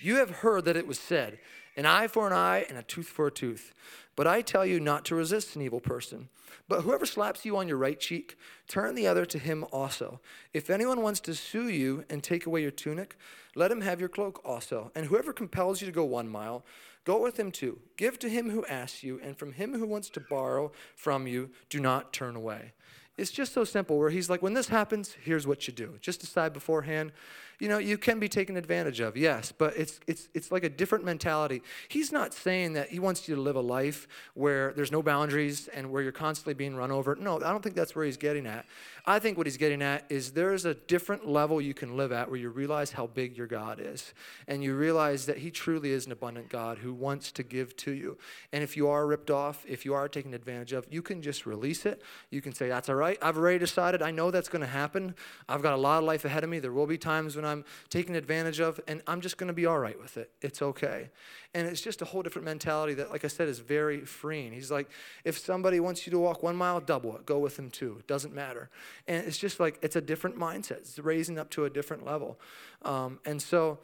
You 0.00 0.16
have 0.16 0.30
heard 0.30 0.64
that 0.64 0.76
it 0.76 0.86
was 0.86 0.98
said, 0.98 1.38
an 1.76 1.86
eye 1.86 2.06
for 2.06 2.26
an 2.26 2.32
eye 2.32 2.66
and 2.68 2.78
a 2.78 2.82
tooth 2.82 3.06
for 3.06 3.26
a 3.26 3.30
tooth. 3.30 3.72
But 4.16 4.26
I 4.26 4.42
tell 4.42 4.66
you 4.66 4.80
not 4.80 5.04
to 5.06 5.14
resist 5.14 5.56
an 5.56 5.62
evil 5.62 5.80
person. 5.80 6.28
But 6.68 6.82
whoever 6.82 7.06
slaps 7.06 7.44
you 7.44 7.56
on 7.56 7.68
your 7.68 7.76
right 7.76 7.98
cheek, 7.98 8.36
turn 8.68 8.94
the 8.94 9.06
other 9.06 9.24
to 9.26 9.38
him 9.38 9.64
also. 9.72 10.20
If 10.52 10.70
anyone 10.70 11.02
wants 11.02 11.20
to 11.20 11.34
sue 11.34 11.68
you 11.68 12.04
and 12.10 12.22
take 12.22 12.46
away 12.46 12.62
your 12.62 12.70
tunic, 12.70 13.16
let 13.54 13.72
him 13.72 13.80
have 13.80 13.98
your 13.98 14.08
cloak 14.08 14.40
also. 14.44 14.92
And 14.94 15.06
whoever 15.06 15.32
compels 15.32 15.80
you 15.80 15.86
to 15.86 15.92
go 15.92 16.04
one 16.04 16.28
mile, 16.28 16.64
go 17.04 17.20
with 17.20 17.38
him 17.38 17.50
too. 17.50 17.80
Give 17.96 18.18
to 18.18 18.28
him 18.28 18.50
who 18.50 18.64
asks 18.66 19.02
you, 19.02 19.20
and 19.22 19.36
from 19.36 19.52
him 19.52 19.74
who 19.74 19.86
wants 19.86 20.10
to 20.10 20.20
borrow 20.20 20.72
from 20.94 21.26
you, 21.26 21.50
do 21.68 21.80
not 21.80 22.12
turn 22.12 22.36
away. 22.36 22.72
It's 23.16 23.30
just 23.32 23.52
so 23.52 23.64
simple 23.64 23.98
where 23.98 24.10
he's 24.10 24.30
like, 24.30 24.40
when 24.40 24.54
this 24.54 24.68
happens, 24.68 25.16
here's 25.22 25.46
what 25.46 25.66
you 25.66 25.74
do. 25.74 25.98
Just 26.00 26.20
decide 26.20 26.52
beforehand 26.52 27.12
you 27.60 27.68
know, 27.68 27.78
you 27.78 27.98
can 27.98 28.18
be 28.18 28.28
taken 28.28 28.56
advantage 28.56 29.00
of, 29.00 29.16
yes, 29.16 29.52
but 29.52 29.76
it's, 29.76 30.00
it's, 30.06 30.28
it's 30.34 30.50
like 30.50 30.64
a 30.64 30.68
different 30.68 31.04
mentality. 31.04 31.62
He's 31.88 32.10
not 32.10 32.32
saying 32.32 32.72
that 32.72 32.88
he 32.88 32.98
wants 32.98 33.28
you 33.28 33.36
to 33.36 33.40
live 33.40 33.56
a 33.56 33.60
life 33.60 34.08
where 34.34 34.72
there's 34.72 34.90
no 34.90 35.02
boundaries 35.02 35.68
and 35.68 35.90
where 35.92 36.02
you're 36.02 36.10
constantly 36.10 36.54
being 36.54 36.74
run 36.74 36.90
over. 36.90 37.14
No, 37.14 37.36
I 37.36 37.50
don't 37.50 37.62
think 37.62 37.76
that's 37.76 37.94
where 37.94 38.06
he's 38.06 38.16
getting 38.16 38.46
at. 38.46 38.64
I 39.06 39.18
think 39.18 39.36
what 39.36 39.46
he's 39.46 39.56
getting 39.56 39.82
at 39.82 40.04
is 40.08 40.32
there's 40.32 40.64
a 40.64 40.74
different 40.74 41.26
level 41.26 41.60
you 41.60 41.74
can 41.74 41.96
live 41.96 42.12
at 42.12 42.28
where 42.30 42.38
you 42.38 42.48
realize 42.48 42.92
how 42.92 43.06
big 43.06 43.36
your 43.36 43.46
God 43.46 43.80
is. 43.80 44.14
And 44.48 44.62
you 44.62 44.74
realize 44.74 45.26
that 45.26 45.38
he 45.38 45.50
truly 45.50 45.90
is 45.90 46.06
an 46.06 46.12
abundant 46.12 46.48
God 46.48 46.78
who 46.78 46.94
wants 46.94 47.32
to 47.32 47.42
give 47.42 47.76
to 47.78 47.92
you. 47.92 48.18
And 48.52 48.62
if 48.62 48.76
you 48.76 48.88
are 48.88 49.06
ripped 49.06 49.30
off, 49.30 49.64
if 49.68 49.84
you 49.84 49.94
are 49.94 50.08
taken 50.08 50.34
advantage 50.34 50.72
of, 50.72 50.86
you 50.90 51.02
can 51.02 51.22
just 51.22 51.46
release 51.46 51.86
it. 51.86 52.02
You 52.30 52.40
can 52.40 52.54
say, 52.54 52.68
That's 52.68 52.88
all 52.88 52.94
right. 52.94 53.18
I've 53.20 53.36
already 53.36 53.58
decided. 53.58 54.02
I 54.02 54.10
know 54.10 54.30
that's 54.30 54.48
going 54.48 54.60
to 54.60 54.66
happen. 54.66 55.14
I've 55.48 55.62
got 55.62 55.74
a 55.74 55.76
lot 55.76 55.98
of 55.98 56.04
life 56.04 56.24
ahead 56.24 56.44
of 56.44 56.50
me. 56.50 56.58
There 56.58 56.72
will 56.72 56.86
be 56.86 56.98
times 56.98 57.36
when 57.36 57.44
I'm 57.50 57.64
taken 57.88 58.14
advantage 58.14 58.60
of, 58.60 58.80
and 58.88 59.02
I'm 59.06 59.20
just 59.20 59.36
going 59.36 59.48
to 59.48 59.54
be 59.54 59.66
all 59.66 59.78
right 59.78 60.00
with 60.00 60.16
it. 60.16 60.30
It's 60.40 60.62
okay. 60.62 61.10
And 61.52 61.66
it's 61.66 61.80
just 61.80 62.00
a 62.00 62.04
whole 62.04 62.22
different 62.22 62.46
mentality 62.46 62.94
that, 62.94 63.10
like 63.10 63.24
I 63.24 63.28
said, 63.28 63.48
is 63.48 63.58
very 63.58 64.00
freeing. 64.00 64.52
He's 64.52 64.70
like, 64.70 64.88
if 65.24 65.36
somebody 65.38 65.80
wants 65.80 66.06
you 66.06 66.12
to 66.12 66.18
walk 66.18 66.42
one 66.42 66.56
mile, 66.56 66.80
double 66.80 67.16
it. 67.16 67.26
Go 67.26 67.38
with 67.38 67.56
them 67.56 67.70
too. 67.70 67.96
It 67.98 68.06
doesn't 68.06 68.34
matter. 68.34 68.70
And 69.06 69.26
it's 69.26 69.38
just 69.38 69.60
like, 69.60 69.78
it's 69.82 69.96
a 69.96 70.00
different 70.00 70.38
mindset. 70.38 70.78
It's 70.78 70.98
raising 70.98 71.38
up 71.38 71.50
to 71.50 71.64
a 71.64 71.70
different 71.70 72.06
level. 72.06 72.38
Um, 72.82 73.18
and 73.26 73.42
so, 73.42 73.78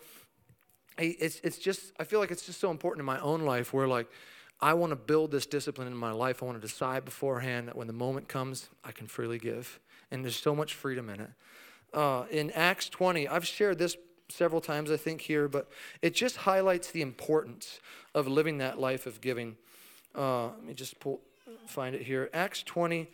it's, 0.98 1.40
it's 1.44 1.58
just, 1.58 1.92
I 2.00 2.04
feel 2.04 2.20
like 2.20 2.30
it's 2.30 2.46
just 2.46 2.60
so 2.60 2.70
important 2.70 3.00
in 3.00 3.06
my 3.06 3.20
own 3.20 3.42
life 3.42 3.74
where, 3.74 3.86
like, 3.86 4.08
I 4.60 4.72
want 4.72 4.90
to 4.90 4.96
build 4.96 5.30
this 5.30 5.44
discipline 5.44 5.86
in 5.86 5.96
my 5.96 6.12
life. 6.12 6.42
I 6.42 6.46
want 6.46 6.60
to 6.60 6.66
decide 6.66 7.04
beforehand 7.04 7.68
that 7.68 7.76
when 7.76 7.86
the 7.86 7.92
moment 7.92 8.28
comes, 8.28 8.70
I 8.82 8.92
can 8.92 9.06
freely 9.06 9.38
give. 9.38 9.78
And 10.10 10.24
there's 10.24 10.36
so 10.36 10.54
much 10.54 10.72
freedom 10.72 11.10
in 11.10 11.20
it 11.20 11.30
uh, 11.94 12.24
in 12.30 12.50
Acts 12.52 12.88
20. 12.88 13.28
I've 13.28 13.46
shared 13.46 13.78
this 13.78 13.96
several 14.28 14.60
times, 14.60 14.90
I 14.90 14.96
think, 14.96 15.20
here, 15.22 15.48
but 15.48 15.68
it 16.02 16.14
just 16.14 16.38
highlights 16.38 16.90
the 16.90 17.02
importance 17.02 17.80
of 18.14 18.26
living 18.26 18.58
that 18.58 18.78
life 18.78 19.06
of 19.06 19.20
giving. 19.20 19.56
Uh, 20.14 20.46
let 20.46 20.64
me 20.64 20.74
just 20.74 20.98
pull, 21.00 21.20
find 21.66 21.94
it 21.94 22.02
here. 22.02 22.30
Acts 22.32 22.62
20, 22.62 23.08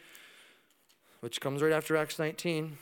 which 1.20 1.40
comes 1.40 1.62
right 1.62 1.72
after 1.72 1.96
Acts 1.96 2.18
19. 2.18 2.78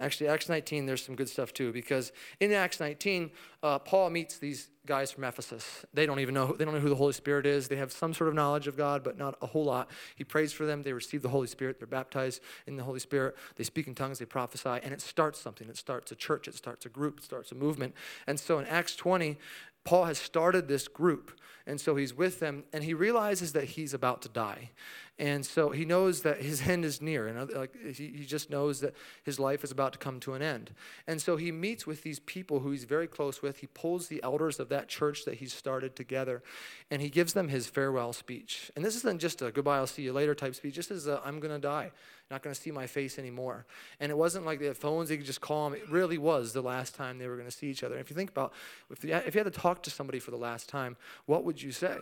Actually, 0.00 0.28
Acts 0.28 0.48
19, 0.48 0.86
there's 0.86 1.04
some 1.04 1.14
good 1.14 1.28
stuff 1.28 1.52
too, 1.52 1.72
because 1.72 2.10
in 2.40 2.52
Acts 2.52 2.80
19, 2.80 3.30
uh, 3.62 3.78
Paul 3.78 4.10
meets 4.10 4.38
these 4.38 4.70
guys 4.86 5.12
from 5.12 5.22
Ephesus. 5.22 5.86
They 5.94 6.04
don't 6.04 6.18
even 6.18 6.34
know, 6.34 6.52
they 6.52 6.64
don't 6.64 6.74
know 6.74 6.80
who 6.80 6.88
the 6.88 6.96
Holy 6.96 7.12
Spirit 7.12 7.46
is. 7.46 7.68
They 7.68 7.76
have 7.76 7.92
some 7.92 8.12
sort 8.12 8.28
of 8.28 8.34
knowledge 8.34 8.66
of 8.66 8.76
God, 8.76 9.04
but 9.04 9.16
not 9.16 9.36
a 9.40 9.46
whole 9.46 9.64
lot. 9.64 9.88
He 10.16 10.24
prays 10.24 10.52
for 10.52 10.66
them. 10.66 10.82
They 10.82 10.92
receive 10.92 11.22
the 11.22 11.28
Holy 11.28 11.46
Spirit. 11.46 11.78
They're 11.78 11.86
baptized 11.86 12.42
in 12.66 12.76
the 12.76 12.82
Holy 12.82 12.98
Spirit. 12.98 13.36
They 13.54 13.64
speak 13.64 13.86
in 13.86 13.94
tongues. 13.94 14.18
They 14.18 14.24
prophesy. 14.24 14.80
And 14.82 14.92
it 14.92 15.00
starts 15.00 15.40
something. 15.40 15.68
It 15.68 15.76
starts 15.76 16.10
a 16.10 16.16
church. 16.16 16.48
It 16.48 16.56
starts 16.56 16.84
a 16.84 16.88
group. 16.88 17.18
It 17.18 17.24
starts 17.24 17.52
a 17.52 17.54
movement. 17.54 17.94
And 18.26 18.38
so 18.38 18.58
in 18.58 18.66
Acts 18.66 18.96
20, 18.96 19.38
Paul 19.84 20.06
has 20.06 20.18
started 20.18 20.66
this 20.66 20.88
group. 20.88 21.38
And 21.66 21.80
so 21.80 21.96
he's 21.96 22.12
with 22.12 22.40
them, 22.40 22.64
and 22.72 22.84
he 22.84 22.92
realizes 22.92 23.52
that 23.52 23.64
he's 23.64 23.94
about 23.94 24.20
to 24.22 24.28
die. 24.28 24.70
And 25.18 25.46
so 25.46 25.70
he 25.70 25.84
knows 25.84 26.22
that 26.22 26.42
his 26.42 26.62
end 26.68 26.84
is 26.84 27.00
near, 27.00 27.28
and 27.28 27.38
uh, 27.38 27.58
like 27.58 27.76
he, 27.94 28.08
he 28.08 28.24
just 28.24 28.50
knows 28.50 28.80
that 28.80 28.94
his 29.22 29.38
life 29.38 29.62
is 29.62 29.70
about 29.70 29.92
to 29.92 29.98
come 29.98 30.18
to 30.20 30.34
an 30.34 30.42
end. 30.42 30.72
And 31.06 31.22
so 31.22 31.36
he 31.36 31.52
meets 31.52 31.86
with 31.86 32.02
these 32.02 32.18
people 32.18 32.60
who 32.60 32.72
he's 32.72 32.84
very 32.84 33.06
close 33.06 33.40
with. 33.40 33.58
He 33.58 33.68
pulls 33.68 34.08
the 34.08 34.22
elders 34.24 34.58
of 34.58 34.68
that 34.70 34.88
church 34.88 35.24
that 35.24 35.34
he's 35.34 35.54
started 35.54 35.94
together, 35.94 36.42
and 36.90 37.00
he 37.00 37.10
gives 37.10 37.32
them 37.32 37.48
his 37.48 37.66
farewell 37.66 38.12
speech. 38.12 38.72
And 38.74 38.84
this 38.84 38.96
isn't 38.96 39.20
just 39.20 39.40
a 39.40 39.52
goodbye, 39.52 39.76
I'll 39.76 39.86
see 39.86 40.02
you 40.02 40.12
later 40.12 40.34
type 40.34 40.54
speech. 40.54 40.76
This 40.76 40.90
is 40.90 41.06
a 41.06 41.20
I'm 41.24 41.38
going 41.38 41.54
to 41.54 41.60
die, 41.60 41.92
not 42.28 42.42
going 42.42 42.52
to 42.52 42.60
see 42.60 42.72
my 42.72 42.88
face 42.88 43.16
anymore. 43.16 43.66
And 44.00 44.10
it 44.10 44.18
wasn't 44.18 44.46
like 44.46 44.58
they 44.58 44.66
had 44.66 44.76
phones, 44.76 45.10
they 45.10 45.16
could 45.16 45.26
just 45.26 45.40
call 45.40 45.68
him. 45.68 45.74
It 45.74 45.88
really 45.88 46.18
was 46.18 46.52
the 46.52 46.62
last 46.62 46.96
time 46.96 47.18
they 47.18 47.28
were 47.28 47.36
going 47.36 47.48
to 47.48 47.56
see 47.56 47.68
each 47.68 47.84
other. 47.84 47.94
And 47.94 48.02
if 48.02 48.10
you 48.10 48.16
think 48.16 48.30
about 48.30 48.52
if 48.90 49.04
you, 49.04 49.14
if 49.14 49.34
you 49.34 49.38
had 49.38 49.52
to 49.52 49.60
talk 49.60 49.84
to 49.84 49.90
somebody 49.90 50.18
for 50.18 50.32
the 50.32 50.36
last 50.36 50.68
time, 50.68 50.96
what 51.26 51.44
would 51.44 51.53
you 51.62 51.72
say? 51.72 51.96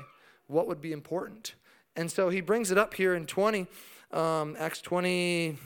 What 0.46 0.66
would 0.66 0.80
be 0.80 0.92
important? 0.92 1.54
And 1.96 2.10
so 2.10 2.30
he 2.30 2.40
brings 2.40 2.70
it 2.70 2.78
up 2.78 2.94
here 2.94 3.14
in 3.14 3.26
20, 3.26 3.66
um, 4.12 4.56
Acts 4.58 4.80
20. 4.80 5.58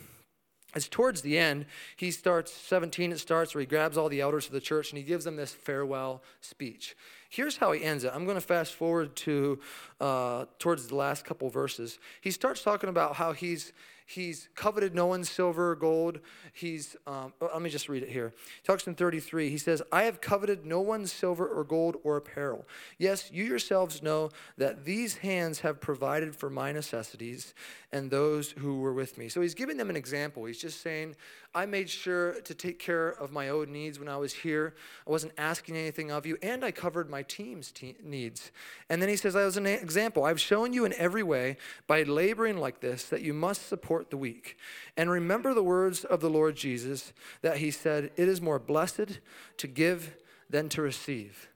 It's 0.75 0.89
towards 0.89 1.23
the 1.23 1.39
end. 1.39 1.65
He 1.97 2.11
starts, 2.11 2.53
17 2.53 3.13
it 3.13 3.19
starts, 3.19 3.55
where 3.55 3.61
he 3.61 3.67
grabs 3.67 3.97
all 3.97 4.09
the 4.09 4.21
elders 4.21 4.47
of 4.47 4.53
the 4.53 4.61
church 4.61 4.91
and 4.91 4.99
he 4.99 5.05
gives 5.05 5.25
them 5.25 5.37
this 5.37 5.53
farewell 5.53 6.23
speech. 6.41 6.97
Here's 7.31 7.57
how 7.57 7.73
he 7.73 7.83
ends 7.83 8.05
it. 8.05 8.13
I'm 8.15 8.25
going 8.25 8.37
to 8.37 8.43
fast 8.43 8.75
forward 8.75 9.17
to 9.17 9.59
uh, 10.01 10.45
towards 10.59 10.89
the 10.89 10.97
last 10.97 11.25
couple 11.25 11.49
verses. 11.49 11.99
He 12.21 12.31
starts 12.31 12.63
talking 12.63 12.91
about 12.91 13.17
how 13.17 13.33
he's 13.33 13.73
He's 14.09 14.49
coveted 14.55 14.95
no 14.95 15.07
one's 15.07 15.29
silver 15.29 15.73
or 15.73 15.75
gold. 15.75 16.21
He's, 16.53 16.95
um, 17.09 17.33
oh, 17.41 17.51
let 17.53 17.61
me 17.61 17.69
just 17.69 17.89
read 17.89 18.05
it 18.05 18.09
here. 18.09 18.33
He 18.63 18.65
talks 18.65 18.87
in 18.87 18.95
33. 18.95 19.51
He 19.51 19.59
says, 19.59 19.83
I 19.91 20.05
have 20.05 20.21
coveted 20.21 20.65
no 20.65 20.81
one's 20.81 21.13
silver 21.13 21.45
or 21.45 21.65
gold 21.65 21.97
or 22.05 22.17
apparel. 22.17 22.67
Yes, 22.99 23.31
you 23.33 23.43
yourselves 23.43 24.05
know 24.05 24.31
that 24.59 24.85
these 24.85 25.17
hands 25.17 25.61
have 25.61 25.81
provided 25.81 26.37
for 26.37 26.49
my 26.49 26.71
necessities 26.71 27.53
and 27.97 28.11
those 28.11 28.51
who 28.51 28.79
were 28.79 28.93
with 28.93 29.17
me. 29.17 29.29
So 29.29 29.41
he's 29.41 29.55
giving 29.55 29.79
them 29.79 29.89
an 29.89 29.97
example. 29.97 30.45
He's 30.45 30.61
just 30.61 30.83
saying, 30.83 31.17
I 31.55 31.65
made 31.65 31.89
sure 31.89 32.35
to 32.43 32.55
take 32.55 32.79
care 32.79 33.09
of 33.09 33.33
my 33.33 33.49
own 33.49 33.73
needs 33.73 33.99
when 33.99 34.09
I 34.09 34.19
was 34.19 34.35
here. 34.35 34.75
I 35.07 35.11
wasn't 35.11 35.33
asking 35.39 35.77
anything 35.77 36.11
of 36.11 36.27
you, 36.27 36.37
and 36.43 36.63
I 36.63 36.73
covered 36.73 37.09
my 37.09 37.23
team's 37.23 37.73
te- 37.73 37.97
needs. 38.05 38.53
And 38.91 39.01
then 39.01 39.09
he 39.09 39.17
says, 39.17 39.35
I 39.35 39.47
was 39.47 39.57
an 39.57 39.67
example, 39.67 40.25
I've 40.25 40.41
shown 40.41 40.75
you 40.75 40.85
in 40.85 40.93
every 40.99 41.23
way 41.23 41.57
by 41.87 42.03
laboring 42.03 42.59
like 42.59 42.81
this 42.81 43.05
that 43.07 43.23
you 43.23 43.33
must 43.33 43.67
support 43.67 44.11
the 44.11 44.19
weak. 44.19 44.59
And 44.97 45.11
remember 45.11 45.55
the 45.55 45.63
words 45.63 46.05
of 46.05 46.21
the 46.21 46.31
Lord 46.31 46.55
Jesus 46.55 47.15
that 47.41 47.57
he 47.59 47.71
said, 47.71 48.11
It 48.17 48.29
is 48.29 48.43
more 48.43 48.59
blessed 48.59 49.21
to 49.57 49.67
give 49.67 50.17
than 50.51 50.69
to 50.69 50.83
receive. 50.83 51.49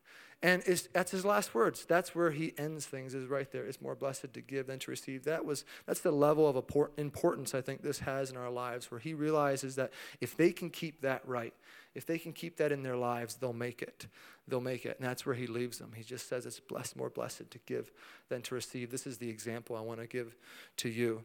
And 0.43 0.63
that's 0.95 1.11
his 1.11 1.25
last 1.27 1.55
words. 1.55 1.85
That's 1.85 2.15
where 2.15 2.31
he 2.31 2.55
ends 2.57 2.87
things, 2.87 3.13
is 3.15 3.29
right 3.29 3.51
there. 3.53 3.67
It's 3.67 3.83
more 3.83 3.95
blessed 3.95 4.33
to 4.33 4.41
give 4.41 4.69
than 4.69 4.79
to 4.79 4.91
receive. 4.91 5.25
That 5.25 5.45
was, 5.45 5.67
that's 5.87 6.01
the 6.01 6.13
level 6.13 6.49
of 6.49 6.57
importance 6.97 7.55
I 7.55 7.61
think 7.61 7.83
this 7.83 7.99
has 7.99 8.31
in 8.31 8.39
our 8.39 8.51
lives, 8.51 8.91
where 8.91 9.01
he 9.01 9.13
realizes 9.13 9.77
that 9.77 9.93
if 10.19 10.39
they 10.39 10.51
can 10.51 10.71
keep 10.71 11.03
that 11.03 11.21
right, 11.29 11.53
if 11.95 12.07
they 12.07 12.19
can 12.19 12.33
keep 12.33 12.57
that 12.57 12.73
in 12.73 12.83
their 12.83 12.97
lives, 12.97 13.35
they'll 13.35 13.53
make 13.53 13.83
it. 13.83 14.07
They'll 14.49 14.63
make 14.63 14.87
it. 14.87 14.97
And 14.99 15.07
that's 15.07 15.27
where 15.27 15.35
he 15.35 15.47
leaves 15.47 15.79
them. 15.79 15.93
He 15.95 16.05
just 16.05 16.27
says 16.27 16.47
it's 16.47 16.59
blessed, 16.59 16.97
more 16.97 17.11
blessed 17.11 17.51
to 17.51 17.59
give 17.67 17.93
than 18.31 18.41
to 18.43 18.55
receive. 18.55 18.91
This 18.91 19.07
is 19.07 19.19
the 19.19 19.29
example 19.29 19.77
I 19.77 19.83
want 19.83 20.01
to 20.01 20.07
give 20.07 20.35
to 20.79 20.89
you. 20.89 21.23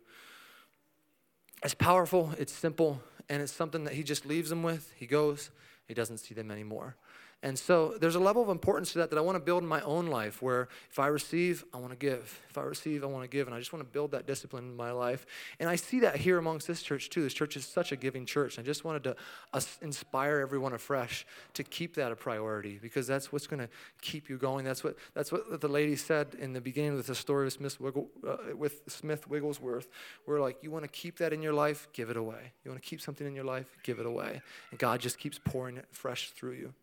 It's 1.63 1.73
powerful, 1.73 2.31
it's 2.37 2.51
simple, 2.51 3.01
and 3.29 3.41
it's 3.41 3.53
something 3.53 3.85
that 3.85 3.93
he 3.93 4.03
just 4.03 4.25
leaves 4.25 4.49
them 4.49 4.61
with. 4.61 4.91
He 4.97 5.07
goes, 5.07 5.51
he 5.87 5.93
doesn't 5.93 6.17
see 6.17 6.33
them 6.33 6.51
anymore. 6.51 6.97
And 7.43 7.59
so 7.59 7.95
there's 7.99 8.15
a 8.15 8.19
level 8.19 8.41
of 8.41 8.49
importance 8.49 8.93
to 8.93 8.97
that 8.97 9.11
that 9.11 9.19
I 9.19 9.21
want 9.21 9.35
to 9.35 9.39
build 9.39 9.61
in 9.61 9.69
my 9.69 9.81
own 9.81 10.07
life 10.07 10.41
where 10.41 10.67
if 10.89 10.97
I 10.97 11.07
receive, 11.07 11.63
I 11.73 11.77
want 11.77 11.91
to 11.91 11.95
give. 11.95 12.41
If 12.49 12.57
I 12.57 12.61
receive, 12.63 13.03
I 13.03 13.07
want 13.07 13.23
to 13.23 13.27
give. 13.27 13.45
And 13.45 13.55
I 13.55 13.59
just 13.59 13.71
want 13.71 13.85
to 13.85 13.89
build 13.91 14.11
that 14.11 14.25
discipline 14.25 14.63
in 14.63 14.75
my 14.75 14.91
life. 14.91 15.27
And 15.59 15.69
I 15.69 15.75
see 15.75 15.99
that 15.99 16.15
here 16.15 16.39
amongst 16.39 16.67
this 16.67 16.81
church 16.81 17.11
too. 17.11 17.21
This 17.21 17.35
church 17.35 17.55
is 17.55 17.65
such 17.65 17.91
a 17.91 17.95
giving 17.95 18.25
church. 18.25 18.57
I 18.57 18.63
just 18.63 18.83
wanted 18.83 19.03
to 19.03 19.15
uh, 19.53 19.61
inspire 19.81 20.39
everyone 20.39 20.73
afresh 20.73 21.25
to 21.53 21.63
keep 21.63 21.93
that 21.95 22.11
a 22.11 22.15
priority 22.15 22.79
because 22.81 23.05
that's 23.05 23.31
what's 23.31 23.45
going 23.45 23.59
to 23.59 23.69
keep 24.01 24.27
you 24.27 24.37
going. 24.37 24.65
That's 24.65 24.83
what, 24.83 24.97
that's 25.13 25.31
what 25.31 25.61
the 25.61 25.67
lady 25.67 25.97
said 25.97 26.35
in 26.39 26.53
the 26.53 26.61
beginning 26.61 26.95
with 26.95 27.07
the 27.07 27.15
story 27.15 27.45
of 27.45 27.53
Smith, 27.53 27.79
Wiggle, 27.79 28.09
uh, 28.27 28.55
with 28.55 28.81
Smith 28.87 29.29
Wigglesworth. 29.29 29.87
Where 30.25 30.39
like, 30.39 30.63
you 30.63 30.71
want 30.71 30.83
to 30.83 30.89
keep 30.89 31.19
that 31.19 31.31
in 31.31 31.43
your 31.43 31.53
life, 31.53 31.89
give 31.93 32.09
it 32.09 32.17
away. 32.17 32.53
You 32.63 32.71
want 32.71 32.81
to 32.81 32.89
keep 32.89 33.01
something 33.01 33.27
in 33.27 33.35
your 33.35 33.45
life, 33.45 33.77
give 33.83 33.99
it 33.99 34.07
away. 34.07 34.41
And 34.71 34.79
God 34.79 34.99
just 34.99 35.19
keeps 35.19 35.37
pouring 35.37 35.77
it 35.77 35.85
fresh 35.91 36.31
through 36.31 36.53
you 36.53 36.73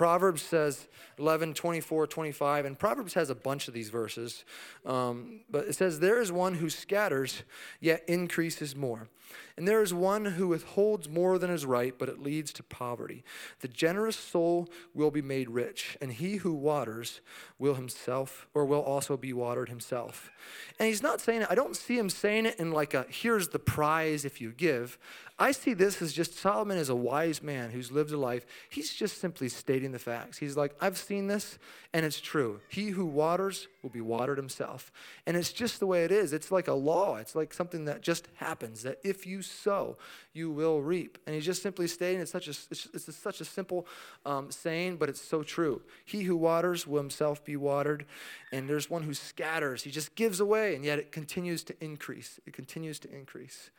Proverbs 0.00 0.40
says 0.40 0.88
11, 1.18 1.52
24, 1.52 2.06
25, 2.06 2.64
and 2.64 2.78
Proverbs 2.78 3.12
has 3.12 3.28
a 3.28 3.34
bunch 3.34 3.68
of 3.68 3.74
these 3.74 3.90
verses. 3.90 4.46
Um, 4.86 5.40
but 5.50 5.66
it 5.66 5.74
says, 5.74 6.00
There 6.00 6.22
is 6.22 6.32
one 6.32 6.54
who 6.54 6.70
scatters, 6.70 7.42
yet 7.80 8.02
increases 8.08 8.74
more. 8.74 9.10
And 9.56 9.66
there 9.66 9.82
is 9.82 9.92
one 9.92 10.24
who 10.24 10.48
withholds 10.48 11.08
more 11.08 11.38
than 11.38 11.50
is 11.50 11.66
right, 11.66 11.94
but 11.98 12.08
it 12.08 12.22
leads 12.22 12.52
to 12.54 12.62
poverty. 12.62 13.24
The 13.60 13.68
generous 13.68 14.16
soul 14.16 14.68
will 14.94 15.10
be 15.10 15.22
made 15.22 15.50
rich, 15.50 15.96
and 16.00 16.12
he 16.12 16.36
who 16.36 16.52
waters 16.52 17.20
will 17.58 17.74
himself, 17.74 18.46
or 18.54 18.64
will 18.64 18.82
also 18.82 19.16
be 19.16 19.32
watered 19.32 19.68
himself. 19.68 20.30
And 20.78 20.88
he's 20.88 21.02
not 21.02 21.20
saying 21.20 21.42
it, 21.42 21.48
I 21.50 21.54
don't 21.54 21.76
see 21.76 21.98
him 21.98 22.10
saying 22.10 22.46
it 22.46 22.58
in 22.58 22.72
like 22.72 22.94
a 22.94 23.06
here's 23.08 23.48
the 23.48 23.58
prize 23.58 24.24
if 24.24 24.40
you 24.40 24.50
give. 24.52 24.98
I 25.40 25.52
see 25.52 25.72
this 25.72 26.02
as 26.02 26.12
just 26.12 26.36
Solomon 26.36 26.76
is 26.76 26.90
a 26.90 26.94
wise 26.94 27.42
man 27.42 27.70
who's 27.70 27.90
lived 27.90 28.12
a 28.12 28.18
life. 28.18 28.44
He's 28.68 28.92
just 28.92 29.18
simply 29.18 29.48
stating 29.48 29.90
the 29.90 29.98
facts. 29.98 30.36
He's 30.36 30.54
like, 30.54 30.74
I've 30.82 30.98
seen 30.98 31.28
this, 31.28 31.58
and 31.94 32.04
it's 32.04 32.20
true. 32.20 32.60
He 32.68 32.90
who 32.90 33.06
waters 33.06 33.66
will 33.82 33.88
be 33.88 34.02
watered 34.02 34.36
himself. 34.36 34.92
And 35.26 35.38
it's 35.38 35.50
just 35.50 35.80
the 35.80 35.86
way 35.86 36.04
it 36.04 36.12
is. 36.12 36.34
It's 36.34 36.52
like 36.52 36.68
a 36.68 36.74
law, 36.74 37.16
it's 37.16 37.34
like 37.34 37.54
something 37.54 37.86
that 37.86 38.02
just 38.02 38.28
happens 38.34 38.82
that 38.82 38.98
if 39.02 39.19
you 39.26 39.42
sow, 39.42 39.96
you 40.32 40.50
will 40.50 40.80
reap. 40.80 41.18
And 41.26 41.34
he's 41.34 41.44
just 41.44 41.62
simply 41.62 41.86
stating 41.86 42.20
it's 42.20 42.30
such 42.30 42.46
a, 42.46 42.50
it's, 42.50 42.88
it's 42.92 43.16
such 43.16 43.40
a 43.40 43.44
simple 43.44 43.86
um, 44.24 44.50
saying, 44.50 44.96
but 44.96 45.08
it's 45.08 45.20
so 45.20 45.42
true. 45.42 45.82
He 46.04 46.22
who 46.22 46.36
waters 46.36 46.86
will 46.86 46.98
himself 46.98 47.44
be 47.44 47.56
watered. 47.56 48.06
And 48.52 48.68
there's 48.68 48.90
one 48.90 49.02
who 49.02 49.14
scatters, 49.14 49.82
he 49.82 49.90
just 49.90 50.14
gives 50.14 50.40
away, 50.40 50.74
and 50.74 50.84
yet 50.84 50.98
it 50.98 51.12
continues 51.12 51.64
to 51.64 51.84
increase. 51.84 52.40
It 52.46 52.52
continues 52.52 52.98
to 53.00 53.14
increase. 53.14 53.70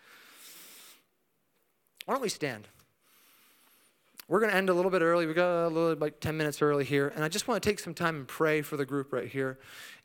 Why 2.06 2.16
don't 2.16 2.22
we 2.24 2.30
stand? 2.30 2.68
We're 4.28 4.40
going 4.40 4.52
to 4.52 4.58
end 4.58 4.70
a 4.70 4.74
little 4.74 4.92
bit 4.92 5.02
early. 5.02 5.26
We 5.26 5.34
got 5.34 5.66
a 5.66 5.68
little 5.68 5.96
like 5.98 6.22
10 6.22 6.38
minutes 6.38 6.62
early 6.62 6.86
here. 6.86 7.12
And 7.14 7.24
I 7.24 7.28
just 7.28 7.50
want 7.50 7.62
to 7.62 7.70
take 7.70 7.80
some 7.80 7.94
time 7.94 8.16
and 8.16 8.28
pray 8.28 8.62
for 8.62 8.78
the 8.78 8.86
group 8.86 9.12
right 9.12 9.28
here. 9.28 9.60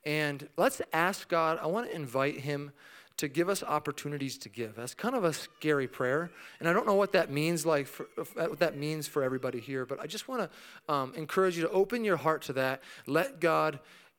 And 0.04 0.48
let's 0.56 0.82
ask 0.92 1.28
God, 1.28 1.60
I 1.62 1.66
want 1.66 1.88
to 1.88 1.94
invite 1.94 2.40
Him 2.40 2.72
to 3.16 3.28
give 3.28 3.48
us 3.48 3.62
opportunities 3.62 4.36
to 4.38 4.48
give. 4.48 4.74
That's 4.76 4.94
kind 4.94 5.14
of 5.14 5.24
a 5.24 5.32
scary 5.32 5.88
prayer, 5.88 6.30
and 6.60 6.68
I 6.68 6.72
don't 6.72 6.86
know 6.86 6.94
what 6.94 7.12
that 7.12 7.30
means 7.30 7.64
like 7.64 7.86
for, 7.86 8.06
what 8.34 8.58
that 8.58 8.76
means 8.76 9.08
for 9.08 9.22
everybody 9.22 9.60
here. 9.60 9.86
But 9.86 10.00
I 10.00 10.06
just 10.06 10.28
want 10.28 10.50
to 10.50 10.92
um, 10.92 11.14
encourage 11.14 11.56
you 11.56 11.62
to 11.62 11.70
open 11.70 12.04
your 12.04 12.16
heart 12.16 12.42
to 12.42 12.52
that. 12.54 12.82
Let 13.06 13.40
God 13.40 13.78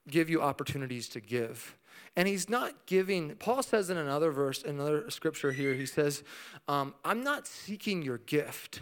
give 0.10 0.30
you 0.30 0.42
opportunities 0.42 1.10
to 1.10 1.20
give. 1.20 1.76
And 2.16 2.28
he's 2.28 2.50
not 2.50 2.88
giving, 2.88 3.36
Paul 3.36 3.62
says 3.62 3.92
in 3.92 3.98
another 3.98 4.32
verse, 4.32 4.64
another 4.64 5.10
scripture 5.12 5.52
here, 5.52 5.76
he 5.76 5.86
says, 5.86 6.24
um, 6.68 6.96
I'm 7.06 7.24
not 7.24 7.46
seeking 7.46 8.02
your 8.02 8.18
gift 8.18 8.82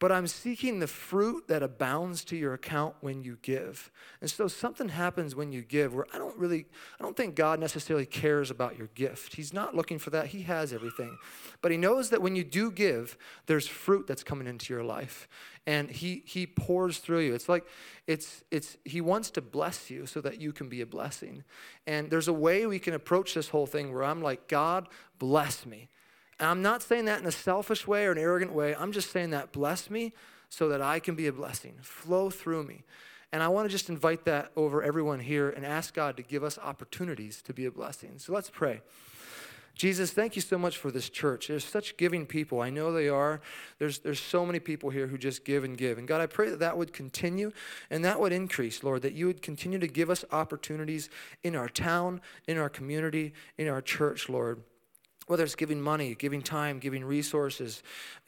but 0.00 0.10
I'm 0.10 0.26
seeking 0.26 0.80
the 0.80 0.86
fruit 0.86 1.46
that 1.48 1.62
abounds 1.62 2.24
to 2.24 2.36
your 2.36 2.54
account 2.54 2.94
when 3.02 3.22
you 3.22 3.36
give. 3.42 3.92
And 4.22 4.30
so 4.30 4.48
something 4.48 4.88
happens 4.88 5.36
when 5.36 5.52
you 5.52 5.60
give 5.60 5.94
where 5.94 6.06
I 6.12 6.16
don't 6.16 6.36
really, 6.38 6.64
I 6.98 7.02
don't 7.02 7.14
think 7.14 7.34
God 7.34 7.60
necessarily 7.60 8.06
cares 8.06 8.50
about 8.50 8.78
your 8.78 8.88
gift. 8.94 9.36
He's 9.36 9.52
not 9.52 9.76
looking 9.76 9.98
for 9.98 10.08
that. 10.10 10.28
He 10.28 10.42
has 10.42 10.72
everything. 10.72 11.18
But 11.60 11.70
He 11.70 11.76
knows 11.76 12.08
that 12.08 12.22
when 12.22 12.34
you 12.34 12.44
do 12.44 12.72
give, 12.72 13.18
there's 13.44 13.68
fruit 13.68 14.06
that's 14.06 14.24
coming 14.24 14.46
into 14.46 14.72
your 14.72 14.82
life. 14.82 15.28
And 15.66 15.90
He, 15.90 16.22
he 16.24 16.46
pours 16.46 16.96
through 16.96 17.20
you. 17.20 17.34
It's 17.34 17.50
like, 17.50 17.66
it's, 18.06 18.42
it's, 18.50 18.78
He 18.86 19.02
wants 19.02 19.28
to 19.32 19.42
bless 19.42 19.90
you 19.90 20.06
so 20.06 20.22
that 20.22 20.40
you 20.40 20.52
can 20.52 20.70
be 20.70 20.80
a 20.80 20.86
blessing. 20.86 21.44
And 21.86 22.10
there's 22.10 22.28
a 22.28 22.32
way 22.32 22.64
we 22.64 22.78
can 22.78 22.94
approach 22.94 23.34
this 23.34 23.50
whole 23.50 23.66
thing 23.66 23.92
where 23.92 24.04
I'm 24.04 24.22
like, 24.22 24.48
God, 24.48 24.88
bless 25.18 25.66
me. 25.66 25.90
And 26.40 26.48
I'm 26.48 26.62
not 26.62 26.82
saying 26.82 27.04
that 27.04 27.20
in 27.20 27.26
a 27.26 27.32
selfish 27.32 27.86
way 27.86 28.06
or 28.06 28.12
an 28.12 28.18
arrogant 28.18 28.52
way. 28.52 28.74
I'm 28.74 28.92
just 28.92 29.10
saying 29.10 29.30
that 29.30 29.52
bless 29.52 29.90
me 29.90 30.14
so 30.48 30.70
that 30.70 30.80
I 30.80 30.98
can 30.98 31.14
be 31.14 31.26
a 31.26 31.32
blessing. 31.32 31.74
Flow 31.82 32.30
through 32.30 32.64
me. 32.64 32.82
And 33.30 33.42
I 33.42 33.48
want 33.48 33.68
to 33.68 33.70
just 33.70 33.90
invite 33.90 34.24
that 34.24 34.50
over 34.56 34.82
everyone 34.82 35.20
here 35.20 35.50
and 35.50 35.64
ask 35.64 35.94
God 35.94 36.16
to 36.16 36.22
give 36.22 36.42
us 36.42 36.58
opportunities 36.58 37.42
to 37.42 37.52
be 37.52 37.66
a 37.66 37.70
blessing. 37.70 38.14
So 38.16 38.32
let's 38.32 38.48
pray. 38.48 38.80
Jesus, 39.74 40.10
thank 40.10 40.34
you 40.34 40.42
so 40.42 40.58
much 40.58 40.78
for 40.78 40.90
this 40.90 41.08
church. 41.08 41.48
There's 41.48 41.64
such 41.64 41.96
giving 41.96 42.26
people. 42.26 42.60
I 42.60 42.70
know 42.70 42.90
they 42.90 43.08
are. 43.08 43.40
There's, 43.78 43.98
there's 44.00 44.18
so 44.18 44.44
many 44.44 44.60
people 44.60 44.90
here 44.90 45.06
who 45.06 45.16
just 45.16 45.44
give 45.44 45.62
and 45.62 45.76
give. 45.76 45.98
And 45.98 46.08
God, 46.08 46.20
I 46.20 46.26
pray 46.26 46.48
that 46.50 46.58
that 46.58 46.76
would 46.76 46.92
continue 46.92 47.52
and 47.90 48.04
that 48.04 48.18
would 48.18 48.32
increase, 48.32 48.82
Lord, 48.82 49.02
that 49.02 49.12
you 49.12 49.26
would 49.26 49.42
continue 49.42 49.78
to 49.78 49.86
give 49.86 50.10
us 50.10 50.24
opportunities 50.32 51.10
in 51.44 51.54
our 51.54 51.68
town, 51.68 52.20
in 52.48 52.58
our 52.58 52.68
community, 52.68 53.32
in 53.58 53.68
our 53.68 53.82
church, 53.82 54.28
Lord 54.30 54.62
whether 55.30 55.44
it's 55.44 55.54
giving 55.54 55.80
money, 55.80 56.16
giving 56.16 56.42
time, 56.42 56.80
giving 56.80 57.04
resources, 57.04 57.84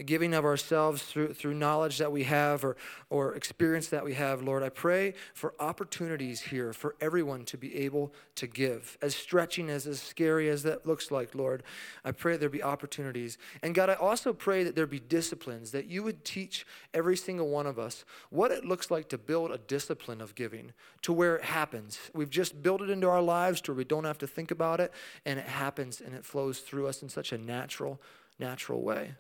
giving 0.06 0.32
of 0.32 0.44
ourselves 0.44 1.02
through, 1.02 1.34
through 1.34 1.52
knowledge 1.52 1.98
that 1.98 2.12
we 2.12 2.22
have 2.22 2.64
or, 2.64 2.76
or 3.10 3.34
experience 3.34 3.88
that 3.88 4.04
we 4.04 4.14
have, 4.14 4.40
Lord, 4.40 4.62
I 4.62 4.68
pray 4.68 5.14
for 5.34 5.52
opportunities 5.58 6.42
here 6.42 6.72
for 6.72 6.94
everyone 7.00 7.44
to 7.46 7.58
be 7.58 7.74
able 7.74 8.14
to 8.36 8.46
give. 8.46 8.96
As 9.02 9.16
stretching 9.16 9.68
as, 9.68 9.84
as 9.88 10.00
scary 10.00 10.48
as 10.48 10.62
that 10.62 10.86
looks 10.86 11.10
like, 11.10 11.34
Lord, 11.34 11.64
I 12.04 12.12
pray 12.12 12.36
there 12.36 12.48
be 12.48 12.62
opportunities. 12.62 13.36
And 13.64 13.74
God, 13.74 13.90
I 13.90 13.94
also 13.94 14.32
pray 14.32 14.62
that 14.62 14.76
there 14.76 14.86
be 14.86 15.00
disciplines, 15.00 15.72
that 15.72 15.86
you 15.86 16.04
would 16.04 16.24
teach 16.24 16.64
every 16.94 17.16
single 17.16 17.48
one 17.48 17.66
of 17.66 17.80
us 17.80 18.04
what 18.30 18.52
it 18.52 18.64
looks 18.64 18.92
like 18.92 19.08
to 19.08 19.18
build 19.18 19.50
a 19.50 19.58
discipline 19.58 20.20
of 20.20 20.36
giving 20.36 20.72
to 21.02 21.12
where 21.12 21.34
it 21.34 21.44
happens. 21.44 21.98
We've 22.14 22.30
just 22.30 22.62
built 22.62 22.80
it 22.80 22.90
into 22.90 23.08
our 23.08 23.20
lives 23.20 23.60
to 23.62 23.72
where 23.72 23.78
we 23.78 23.84
don't 23.84 24.04
have 24.04 24.18
to 24.18 24.28
think 24.28 24.52
about 24.52 24.78
it, 24.78 24.92
and 25.26 25.40
it 25.40 25.46
happens 25.46 26.00
and 26.00 26.14
it 26.14 26.24
flows 26.24 26.60
through 26.60 26.86
us 26.86 26.91
us 26.92 27.02
in 27.02 27.08
such 27.08 27.32
a 27.32 27.38
natural, 27.38 28.00
natural 28.38 28.82
way. 28.82 29.14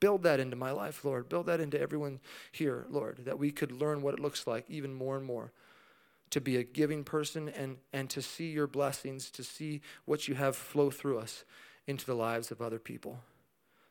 Build 0.00 0.24
that 0.24 0.40
into 0.40 0.56
my 0.56 0.72
life, 0.72 1.04
Lord. 1.04 1.28
Build 1.28 1.46
that 1.46 1.60
into 1.60 1.80
everyone 1.80 2.20
here, 2.50 2.86
Lord, 2.90 3.20
that 3.24 3.38
we 3.38 3.50
could 3.50 3.72
learn 3.72 4.02
what 4.02 4.14
it 4.14 4.20
looks 4.20 4.46
like 4.46 4.64
even 4.68 4.92
more 4.92 5.16
and 5.16 5.24
more 5.24 5.52
to 6.30 6.40
be 6.40 6.56
a 6.56 6.64
giving 6.64 7.04
person 7.04 7.48
and, 7.48 7.76
and 7.92 8.10
to 8.10 8.20
see 8.20 8.50
your 8.50 8.66
blessings, 8.66 9.30
to 9.30 9.44
see 9.44 9.80
what 10.04 10.26
you 10.26 10.34
have 10.34 10.56
flow 10.56 10.90
through 10.90 11.18
us 11.18 11.44
into 11.86 12.04
the 12.04 12.14
lives 12.14 12.50
of 12.50 12.60
other 12.60 12.80
people. 12.80 13.20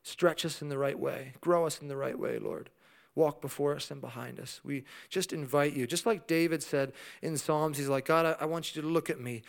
Stretch 0.04 0.44
us 0.44 0.62
in 0.62 0.68
the 0.68 0.78
right 0.78 1.00
way, 1.00 1.34
grow 1.40 1.66
us 1.66 1.82
in 1.82 1.88
the 1.88 1.96
right 1.96 2.20
way, 2.20 2.38
Lord. 2.38 2.70
Walk 3.16 3.42
before 3.42 3.76
us 3.76 3.92
and 3.92 4.02
behind 4.02 4.40
us. 4.40 4.60
We 4.64 4.84
just 5.08 5.32
invite 5.32 5.74
you, 5.74 5.88
just 5.88 6.06
like 6.06 6.28
David 6.28 6.62
said 6.62 6.92
in 7.22 7.38
Psalms, 7.38 7.78
he's 7.78 7.88
like, 7.88 8.06
God, 8.06 8.26
I, 8.26 8.44
I 8.44 8.46
want 8.46 8.76
you 8.76 8.82
to 8.82 8.88
look 8.88 9.10
at 9.10 9.22
me, 9.22 9.44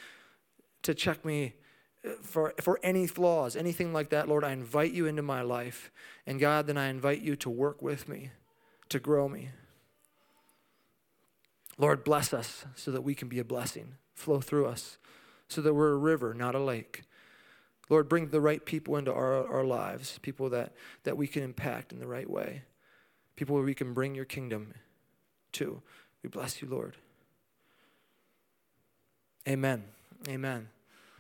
to 0.83 0.95
check 0.95 1.25
me 1.25 1.55
for, 2.23 2.55
for 2.61 2.79
any 2.83 3.07
flaws, 3.07 3.57
anything 3.57 3.93
like 3.93 4.11
that, 4.11 4.29
Lord, 4.29 4.45
I 4.45 4.53
invite 4.53 4.93
you 4.93 5.07
into 5.07 5.23
my 5.23 5.43
life. 5.43 5.91
And 6.27 6.39
God, 6.39 6.67
then 6.67 6.77
I 6.77 6.89
invite 6.89 7.23
you 7.23 7.37
to 7.37 7.51
work 7.51 7.81
with 7.83 8.09
me, 8.09 8.31
to 8.91 8.99
grow 8.99 9.29
me. 9.29 9.51
Lord, 11.79 12.05
bless 12.05 12.33
us 12.33 12.67
so 12.77 12.91
that 12.91 13.03
we 13.03 13.15
can 13.15 13.29
be 13.29 13.39
a 13.39 13.45
blessing, 13.45 13.95
flow 14.15 14.41
through 14.41 14.67
us, 14.67 14.99
so 15.49 15.61
that 15.61 15.75
we're 15.75 15.93
a 15.93 15.97
river, 15.97 16.35
not 16.35 16.55
a 16.55 16.61
lake. 16.61 17.03
Lord, 17.89 18.09
bring 18.09 18.29
the 18.29 18.41
right 18.41 18.65
people 18.65 18.97
into 18.97 19.13
our, 19.13 19.47
our 19.47 19.65
lives, 19.65 20.19
people 20.23 20.49
that, 20.51 20.73
that 21.05 21.17
we 21.17 21.27
can 21.27 21.43
impact 21.43 21.93
in 21.93 21.99
the 21.99 22.07
right 22.07 22.29
way, 22.29 22.63
people 23.37 23.55
where 23.55 23.65
we 23.65 23.75
can 23.75 23.93
bring 23.93 24.15
your 24.15 24.25
kingdom 24.25 24.75
to. 25.53 25.83
We 26.23 26.29
bless 26.29 26.63
you, 26.63 26.69
Lord. 26.69 26.97
Amen. 29.47 29.85
Amen. 30.29 30.69